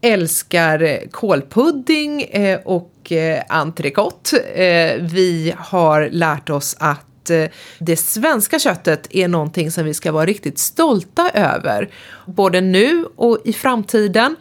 älskar 0.00 1.08
kålpudding 1.10 2.22
eh, 2.22 2.60
och 2.64 2.91
eh, 3.10 3.42
entrecote. 3.48 4.38
Eh, 4.38 5.02
vi 5.02 5.54
har 5.58 6.08
lärt 6.12 6.50
oss 6.50 6.76
att 6.78 7.30
eh, 7.30 7.44
det 7.78 7.96
svenska 7.96 8.58
köttet 8.58 9.06
är 9.10 9.28
någonting 9.28 9.70
som 9.70 9.84
vi 9.84 9.94
ska 9.94 10.12
vara 10.12 10.26
riktigt 10.26 10.58
stolta 10.58 11.30
över, 11.34 11.90
både 12.26 12.60
nu 12.60 13.06
och 13.16 13.38
i 13.44 13.52
framtiden. 13.52 14.36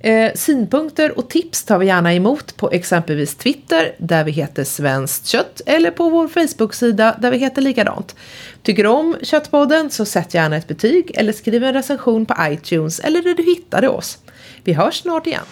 Eh, 0.00 0.32
synpunkter 0.34 1.18
och 1.18 1.30
tips 1.30 1.64
tar 1.64 1.78
vi 1.78 1.86
gärna 1.86 2.14
emot 2.14 2.56
på 2.56 2.70
exempelvis 2.70 3.34
Twitter 3.34 3.94
där 3.98 4.24
vi 4.24 4.32
heter 4.32 4.64
Svenskt 4.64 5.26
kött 5.26 5.60
eller 5.66 5.90
på 5.90 6.10
vår 6.10 6.28
Facebook-sida 6.28 7.16
där 7.20 7.30
vi 7.30 7.38
heter 7.38 7.62
likadant. 7.62 8.16
Tycker 8.62 8.82
du 8.82 8.88
om 8.88 9.16
Köttpodden 9.22 9.90
så 9.90 10.04
sätt 10.04 10.34
gärna 10.34 10.56
ett 10.56 10.68
betyg 10.68 11.10
eller 11.14 11.32
skriv 11.32 11.64
en 11.64 11.72
recension 11.72 12.26
på 12.26 12.34
iTunes 12.40 13.00
eller 13.00 13.22
där 13.22 13.34
du 13.34 13.42
hittade 13.42 13.88
oss. 13.88 14.18
Vi 14.64 14.72
hörs 14.72 14.94
snart 14.94 15.26
igen. 15.26 15.44